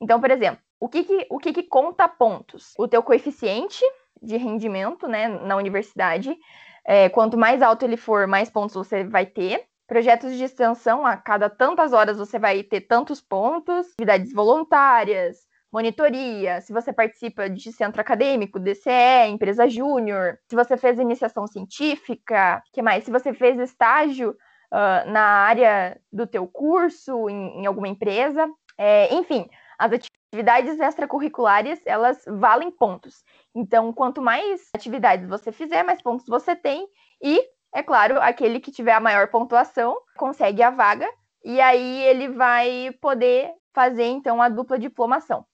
Então, 0.00 0.20
por 0.20 0.30
exemplo, 0.30 0.60
o 0.80 0.88
que, 0.88 1.04
que 1.04 1.26
o 1.30 1.38
que, 1.38 1.52
que 1.52 1.62
conta 1.62 2.08
pontos? 2.08 2.74
O 2.78 2.88
teu 2.88 3.02
coeficiente 3.02 3.84
de 4.20 4.36
rendimento 4.36 5.06
né, 5.06 5.28
na 5.28 5.56
universidade. 5.56 6.36
É, 6.84 7.08
quanto 7.08 7.36
mais 7.36 7.62
alto 7.62 7.84
ele 7.84 7.96
for, 7.96 8.26
mais 8.26 8.50
pontos 8.50 8.74
você 8.74 9.04
vai 9.04 9.26
ter. 9.26 9.66
Projetos 9.86 10.36
de 10.36 10.44
extensão, 10.44 11.04
a 11.04 11.16
cada 11.16 11.50
tantas 11.50 11.92
horas 11.92 12.16
você 12.16 12.38
vai 12.38 12.62
ter 12.62 12.82
tantos 12.82 13.20
pontos. 13.20 13.86
Atividades 13.98 14.32
voluntárias, 14.32 15.38
monitoria, 15.72 16.60
se 16.60 16.72
você 16.72 16.92
participa 16.92 17.48
de 17.48 17.72
centro 17.72 18.00
acadêmico, 18.00 18.58
DCE, 18.58 19.28
empresa 19.28 19.68
júnior, 19.68 20.38
se 20.48 20.56
você 20.56 20.76
fez 20.76 20.98
iniciação 20.98 21.46
científica, 21.46 22.62
que 22.72 22.82
mais? 22.82 23.04
Se 23.04 23.10
você 23.10 23.32
fez 23.32 23.58
estágio 23.58 24.30
uh, 24.30 25.10
na 25.10 25.22
área 25.22 26.00
do 26.12 26.26
teu 26.26 26.46
curso, 26.46 27.28
em, 27.28 27.62
em 27.62 27.66
alguma 27.66 27.88
empresa, 27.88 28.48
é, 28.76 29.14
enfim, 29.14 29.48
as 29.78 29.92
atividades 29.92 30.80
extracurriculares, 30.80 31.80
elas 31.86 32.22
valem 32.26 32.70
pontos. 32.70 33.22
Então, 33.54 33.92
quanto 33.92 34.22
mais 34.22 34.68
atividades 34.74 35.28
você 35.28 35.52
fizer, 35.52 35.82
mais 35.82 36.02
pontos 36.02 36.26
você 36.26 36.56
tem 36.56 36.88
e, 37.22 37.40
é 37.74 37.82
claro, 37.82 38.20
aquele 38.20 38.60
que 38.60 38.70
tiver 38.70 38.92
a 38.92 39.00
maior 39.00 39.28
pontuação 39.28 39.96
consegue 40.16 40.62
a 40.62 40.70
vaga 40.70 41.08
e 41.44 41.60
aí 41.60 42.02
ele 42.02 42.28
vai 42.28 42.90
poder 43.00 43.52
fazer 43.72 44.04
então 44.04 44.40
a 44.40 44.48
dupla 44.48 44.78
diplomação. 44.78 45.44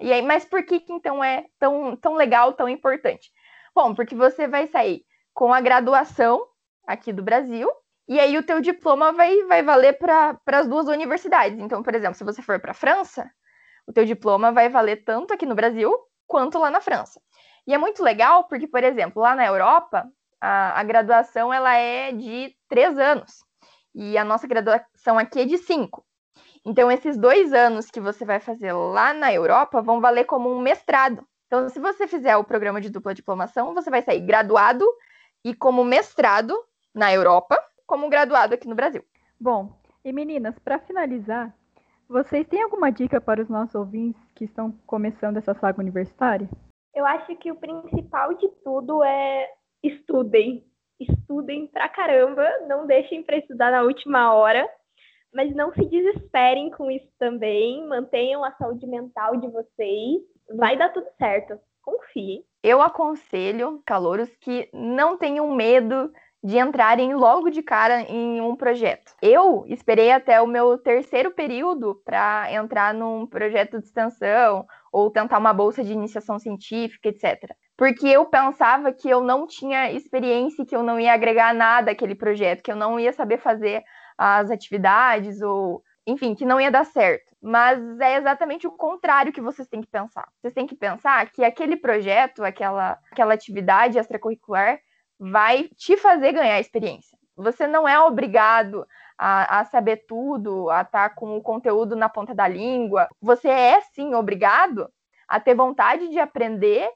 E 0.00 0.12
aí, 0.12 0.22
mas 0.22 0.44
por 0.44 0.64
que, 0.64 0.80
que 0.80 0.92
então 0.92 1.22
é 1.22 1.44
tão, 1.58 1.94
tão 1.96 2.14
legal, 2.14 2.54
tão 2.54 2.68
importante? 2.68 3.30
Bom, 3.74 3.94
porque 3.94 4.14
você 4.14 4.48
vai 4.48 4.66
sair 4.66 5.04
com 5.34 5.52
a 5.52 5.60
graduação 5.60 6.44
aqui 6.86 7.12
do 7.12 7.22
Brasil, 7.22 7.70
e 8.08 8.18
aí 8.18 8.36
o 8.36 8.42
teu 8.42 8.60
diploma 8.60 9.12
vai, 9.12 9.44
vai 9.44 9.62
valer 9.62 9.98
para 9.98 10.40
as 10.46 10.66
duas 10.66 10.88
universidades. 10.88 11.58
Então, 11.60 11.82
por 11.82 11.94
exemplo, 11.94 12.16
se 12.16 12.24
você 12.24 12.42
for 12.42 12.58
para 12.58 12.72
a 12.72 12.74
França, 12.74 13.30
o 13.86 13.92
teu 13.92 14.04
diploma 14.04 14.50
vai 14.50 14.68
valer 14.68 15.04
tanto 15.04 15.32
aqui 15.32 15.46
no 15.46 15.54
Brasil 15.54 15.96
quanto 16.26 16.58
lá 16.58 16.70
na 16.70 16.80
França. 16.80 17.20
E 17.66 17.74
é 17.74 17.78
muito 17.78 18.02
legal 18.02 18.44
porque, 18.44 18.66
por 18.66 18.82
exemplo, 18.82 19.22
lá 19.22 19.34
na 19.36 19.46
Europa, 19.46 20.10
a, 20.40 20.80
a 20.80 20.82
graduação 20.82 21.52
ela 21.52 21.74
é 21.76 22.10
de 22.10 22.54
três 22.68 22.98
anos. 22.98 23.44
E 23.94 24.16
a 24.16 24.24
nossa 24.24 24.46
graduação 24.46 25.18
aqui 25.18 25.40
é 25.40 25.44
de 25.44 25.58
cinco. 25.58 26.04
Então, 26.64 26.90
esses 26.90 27.16
dois 27.16 27.52
anos 27.52 27.90
que 27.90 28.00
você 28.00 28.24
vai 28.24 28.38
fazer 28.38 28.72
lá 28.72 29.14
na 29.14 29.32
Europa 29.32 29.80
vão 29.80 30.00
valer 30.00 30.24
como 30.24 30.50
um 30.50 30.60
mestrado. 30.60 31.26
Então, 31.46 31.68
se 31.68 31.80
você 31.80 32.06
fizer 32.06 32.36
o 32.36 32.44
programa 32.44 32.80
de 32.80 32.90
dupla 32.90 33.14
diplomação, 33.14 33.74
você 33.74 33.90
vai 33.90 34.02
sair 34.02 34.20
graduado 34.20 34.84
e 35.44 35.54
como 35.54 35.82
mestrado 35.82 36.54
na 36.94 37.12
Europa, 37.12 37.58
como 37.86 38.08
graduado 38.08 38.54
aqui 38.54 38.68
no 38.68 38.74
Brasil. 38.74 39.02
Bom, 39.40 39.72
e 40.04 40.12
meninas, 40.12 40.58
para 40.58 40.78
finalizar, 40.78 41.52
vocês 42.08 42.46
têm 42.46 42.62
alguma 42.62 42.90
dica 42.90 43.20
para 43.20 43.42
os 43.42 43.48
nossos 43.48 43.74
ouvintes 43.74 44.22
que 44.34 44.44
estão 44.44 44.72
começando 44.86 45.38
essa 45.38 45.54
saga 45.54 45.80
universitária? 45.80 46.48
Eu 46.94 47.06
acho 47.06 47.34
que 47.36 47.50
o 47.50 47.56
principal 47.56 48.34
de 48.34 48.48
tudo 48.62 49.02
é 49.02 49.48
estudem. 49.82 50.64
Estudem 51.00 51.66
pra 51.68 51.88
caramba, 51.88 52.46
não 52.68 52.86
deixem 52.86 53.22
para 53.22 53.38
estudar 53.38 53.70
na 53.70 53.82
última 53.82 54.34
hora 54.34 54.68
mas 55.32 55.54
não 55.54 55.72
se 55.72 55.84
desesperem 55.86 56.70
com 56.70 56.90
isso 56.90 57.08
também, 57.18 57.86
mantenham 57.86 58.44
a 58.44 58.52
saúde 58.52 58.86
mental 58.86 59.36
de 59.36 59.48
vocês, 59.48 60.22
vai 60.56 60.76
dar 60.76 60.90
tudo 60.90 61.06
certo, 61.18 61.58
confie. 61.82 62.44
Eu 62.62 62.82
aconselho 62.82 63.82
calouros 63.86 64.28
que 64.40 64.68
não 64.72 65.16
tenham 65.16 65.54
medo 65.54 66.12
de 66.42 66.58
entrarem 66.58 67.14
logo 67.14 67.50
de 67.50 67.62
cara 67.62 68.00
em 68.02 68.40
um 68.40 68.56
projeto. 68.56 69.12
Eu 69.20 69.64
esperei 69.66 70.10
até 70.10 70.40
o 70.40 70.46
meu 70.46 70.78
terceiro 70.78 71.30
período 71.32 72.00
para 72.04 72.50
entrar 72.52 72.94
num 72.94 73.26
projeto 73.26 73.78
de 73.78 73.84
extensão 73.84 74.66
ou 74.90 75.10
tentar 75.10 75.38
uma 75.38 75.52
bolsa 75.52 75.84
de 75.84 75.92
iniciação 75.92 76.38
científica, 76.38 77.10
etc. 77.10 77.54
Porque 77.76 78.08
eu 78.08 78.24
pensava 78.24 78.92
que 78.92 79.08
eu 79.08 79.20
não 79.20 79.46
tinha 79.46 79.92
experiência, 79.92 80.64
que 80.64 80.74
eu 80.74 80.82
não 80.82 80.98
ia 80.98 81.12
agregar 81.12 81.54
nada 81.54 81.90
àquele 81.90 82.14
projeto, 82.14 82.62
que 82.62 82.72
eu 82.72 82.76
não 82.76 82.98
ia 82.98 83.12
saber 83.12 83.38
fazer 83.38 83.82
as 84.20 84.50
atividades 84.50 85.40
ou 85.40 85.82
enfim, 86.06 86.34
que 86.34 86.44
não 86.44 86.60
ia 86.60 86.70
dar 86.70 86.84
certo. 86.84 87.34
Mas 87.40 87.78
é 88.00 88.16
exatamente 88.16 88.66
o 88.66 88.72
contrário 88.72 89.32
que 89.32 89.40
vocês 89.40 89.66
têm 89.66 89.80
que 89.80 89.86
pensar. 89.86 90.28
Vocês 90.36 90.52
têm 90.52 90.66
que 90.66 90.74
pensar 90.74 91.30
que 91.30 91.42
aquele 91.42 91.76
projeto, 91.76 92.44
aquela, 92.44 92.98
aquela 93.10 93.32
atividade 93.32 93.98
extracurricular 93.98 94.78
vai 95.18 95.68
te 95.76 95.96
fazer 95.96 96.32
ganhar 96.32 96.60
experiência. 96.60 97.16
Você 97.34 97.66
não 97.66 97.88
é 97.88 97.98
obrigado 97.98 98.86
a, 99.16 99.60
a 99.60 99.64
saber 99.64 100.04
tudo, 100.06 100.68
a 100.68 100.82
estar 100.82 101.08
tá 101.08 101.14
com 101.14 101.38
o 101.38 101.42
conteúdo 101.42 101.96
na 101.96 102.08
ponta 102.08 102.34
da 102.34 102.46
língua. 102.46 103.08
Você 103.22 103.48
é 103.48 103.80
sim 103.80 104.14
obrigado 104.14 104.90
a 105.26 105.40
ter 105.40 105.54
vontade 105.54 106.08
de 106.08 106.18
aprender 106.18 106.90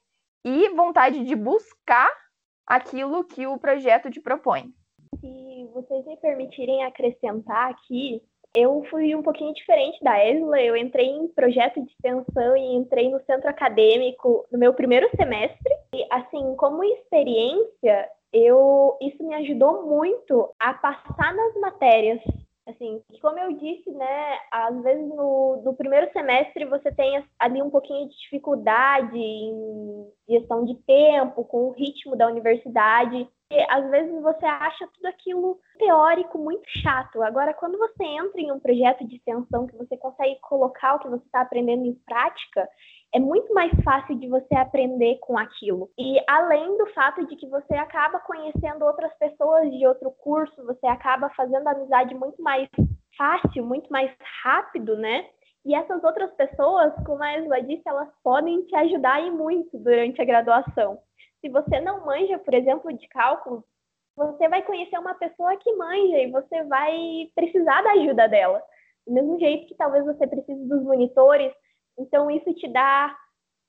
e 0.45 0.69
vontade 0.71 1.25
de 1.25 1.35
buscar 1.35 2.11
aquilo 2.67 3.25
que 3.25 3.47
o 3.47 3.59
projeto 3.59 4.11
te 4.11 4.21
propõe 4.21 4.75
se 5.25 5.71
vocês 5.73 6.05
me 6.05 6.17
permitirem 6.19 6.85
acrescentar 6.85 7.71
aqui, 7.71 8.23
eu 8.55 8.85
fui 8.91 9.15
um 9.15 9.23
pouquinho 9.23 9.55
diferente 9.55 9.99
da 10.03 10.23
Esla. 10.25 10.61
Eu 10.61 10.77
entrei 10.77 11.07
em 11.07 11.29
projeto 11.29 11.83
de 11.83 11.91
extensão 11.91 12.57
e 12.57 12.77
entrei 12.77 13.11
no 13.11 13.21
centro 13.25 13.49
acadêmico 13.49 14.47
no 14.53 14.59
meu 14.59 14.75
primeiro 14.75 15.09
semestre. 15.17 15.75
E, 15.95 16.07
assim, 16.11 16.55
como 16.57 16.85
experiência, 16.85 18.09
eu 18.33 18.97
isso 19.01 19.27
me 19.27 19.35
ajudou 19.35 19.87
muito 19.87 20.51
a 20.61 20.75
passar 20.75 21.35
nas 21.35 21.55
matérias. 21.61 22.21
Assim, 22.67 23.03
como 23.21 23.39
eu 23.39 23.53
disse, 23.53 23.91
né, 23.91 24.39
às 24.51 24.83
vezes 24.83 25.07
no, 25.09 25.63
no 25.63 25.75
primeiro 25.75 26.11
semestre 26.13 26.65
você 26.65 26.91
tem 26.91 27.23
ali 27.39 27.63
um 27.63 27.69
pouquinho 27.69 28.09
de 28.09 28.17
dificuldade 28.17 29.19
em 29.19 30.11
gestão 30.29 30.65
de 30.65 30.75
tempo, 30.87 31.45
com 31.45 31.69
o 31.69 31.73
ritmo 31.73 32.17
da 32.17 32.27
universidade 32.27 33.29
às 33.69 33.89
vezes 33.91 34.23
você 34.23 34.47
acha 34.47 34.89
tudo 34.95 35.07
aquilo 35.07 35.61
teórico 35.79 36.39
muito 36.39 36.69
chato. 36.69 37.23
Agora, 37.23 37.55
quando 37.55 37.79
você 37.79 38.03
entra 38.05 38.41
em 38.41 38.51
um 38.51 38.59
projeto 38.59 39.07
de 39.07 39.17
extensão 39.17 39.67
que 39.67 39.77
você 39.77 39.97
consegue 39.97 40.39
colocar 40.41 40.95
o 40.95 40.99
que 40.99 41.09
você 41.09 41.25
está 41.25 41.43
aprendendo 41.43 41.85
em 41.85 41.95
prática, 42.07 42.69
é 43.15 43.21
muito 43.21 43.55
mais 43.55 43.71
fácil 43.85 44.19
de 44.19 44.29
você 44.29 44.57
aprender 44.57 45.19
com 45.21 45.39
aquilo. 45.39 45.89
E 45.97 46.21
além 46.29 46.77
do 46.77 46.87
fato 46.89 47.25
de 47.27 47.37
que 47.37 47.49
você 47.49 47.75
acaba 47.77 48.19
conhecendo 48.19 48.85
outras 48.85 49.17
pessoas 49.19 49.71
de 49.71 49.87
outro 49.87 50.11
curso, 50.11 50.67
você 50.67 50.87
acaba 50.89 51.31
fazendo 51.31 51.69
amizade 51.69 52.13
muito 52.13 52.43
mais 52.43 52.69
fácil, 53.17 53.65
muito 53.65 53.89
mais 53.89 54.11
rápido, 54.43 54.97
né? 54.97 55.27
E 55.65 55.77
essas 55.77 56.03
outras 56.03 56.35
pessoas, 56.35 56.93
como 57.07 57.23
a 57.23 57.39
Isla 57.39 57.63
disse, 57.63 57.83
elas 57.87 58.09
podem 58.23 58.63
te 58.63 58.75
ajudar 58.75 59.23
e 59.23 59.31
muito 59.31 59.79
durante 59.79 60.21
a 60.21 60.25
graduação. 60.25 60.99
Se 61.41 61.49
você 61.49 61.81
não 61.81 62.05
manja, 62.05 62.37
por 62.39 62.53
exemplo, 62.53 62.93
de 62.93 63.07
cálculo, 63.09 63.65
você 64.17 64.49
vai 64.49 64.63
conhecer 64.63 64.99
uma 64.99 65.15
pessoa 65.15 65.57
que 65.57 65.73
manja 65.75 66.19
e 66.19 66.33
você 66.33 66.65
vai 66.65 67.31
precisar 67.35 67.81
da 67.83 67.93
ajuda 67.93 68.29
dela. 68.29 68.61
Do 69.07 69.15
mesmo 69.15 69.39
jeito 69.39 69.69
que 69.69 69.77
talvez 69.77 70.05
você 70.05 70.27
precise 70.27 70.69
dos 70.69 70.83
monitores, 70.83 71.53
então 71.99 72.31
isso 72.31 72.53
te 72.55 72.69
dá 72.69 73.15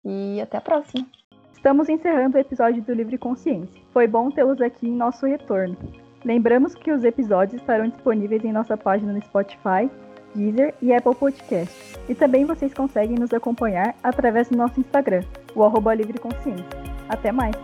e 0.06 0.40
até 0.40 0.58
a 0.58 0.62
próxima. 0.62 1.08
Estamos 1.62 1.90
encerrando 1.90 2.38
o 2.38 2.40
episódio 2.40 2.82
do 2.82 2.92
Livre 2.92 3.20
Consciência. 3.20 3.80
Foi 3.94 4.08
bom 4.08 4.32
tê-los 4.32 4.60
aqui 4.60 4.88
em 4.88 4.96
nosso 4.96 5.28
retorno. 5.28 5.78
Lembramos 6.26 6.74
que 6.74 6.92
os 6.92 7.04
episódios 7.04 7.62
estarão 7.62 7.88
disponíveis 7.88 8.44
em 8.44 8.52
nossa 8.52 8.76
página 8.76 9.14
no 9.14 9.22
Spotify 9.22 9.88
Deezer 10.34 10.74
e 10.82 10.92
Apple 10.92 11.14
Podcast. 11.14 12.00
E 12.10 12.16
também 12.16 12.46
vocês 12.46 12.74
conseguem 12.74 13.16
nos 13.16 13.32
acompanhar 13.32 13.94
através 14.02 14.50
do 14.50 14.58
nosso 14.58 14.80
Instagram, 14.80 15.24
o 15.54 15.64
arroba 15.64 15.94
Livre 15.94 16.18
Consciência. 16.18 16.66
Até 17.08 17.32
mais! 17.32 17.56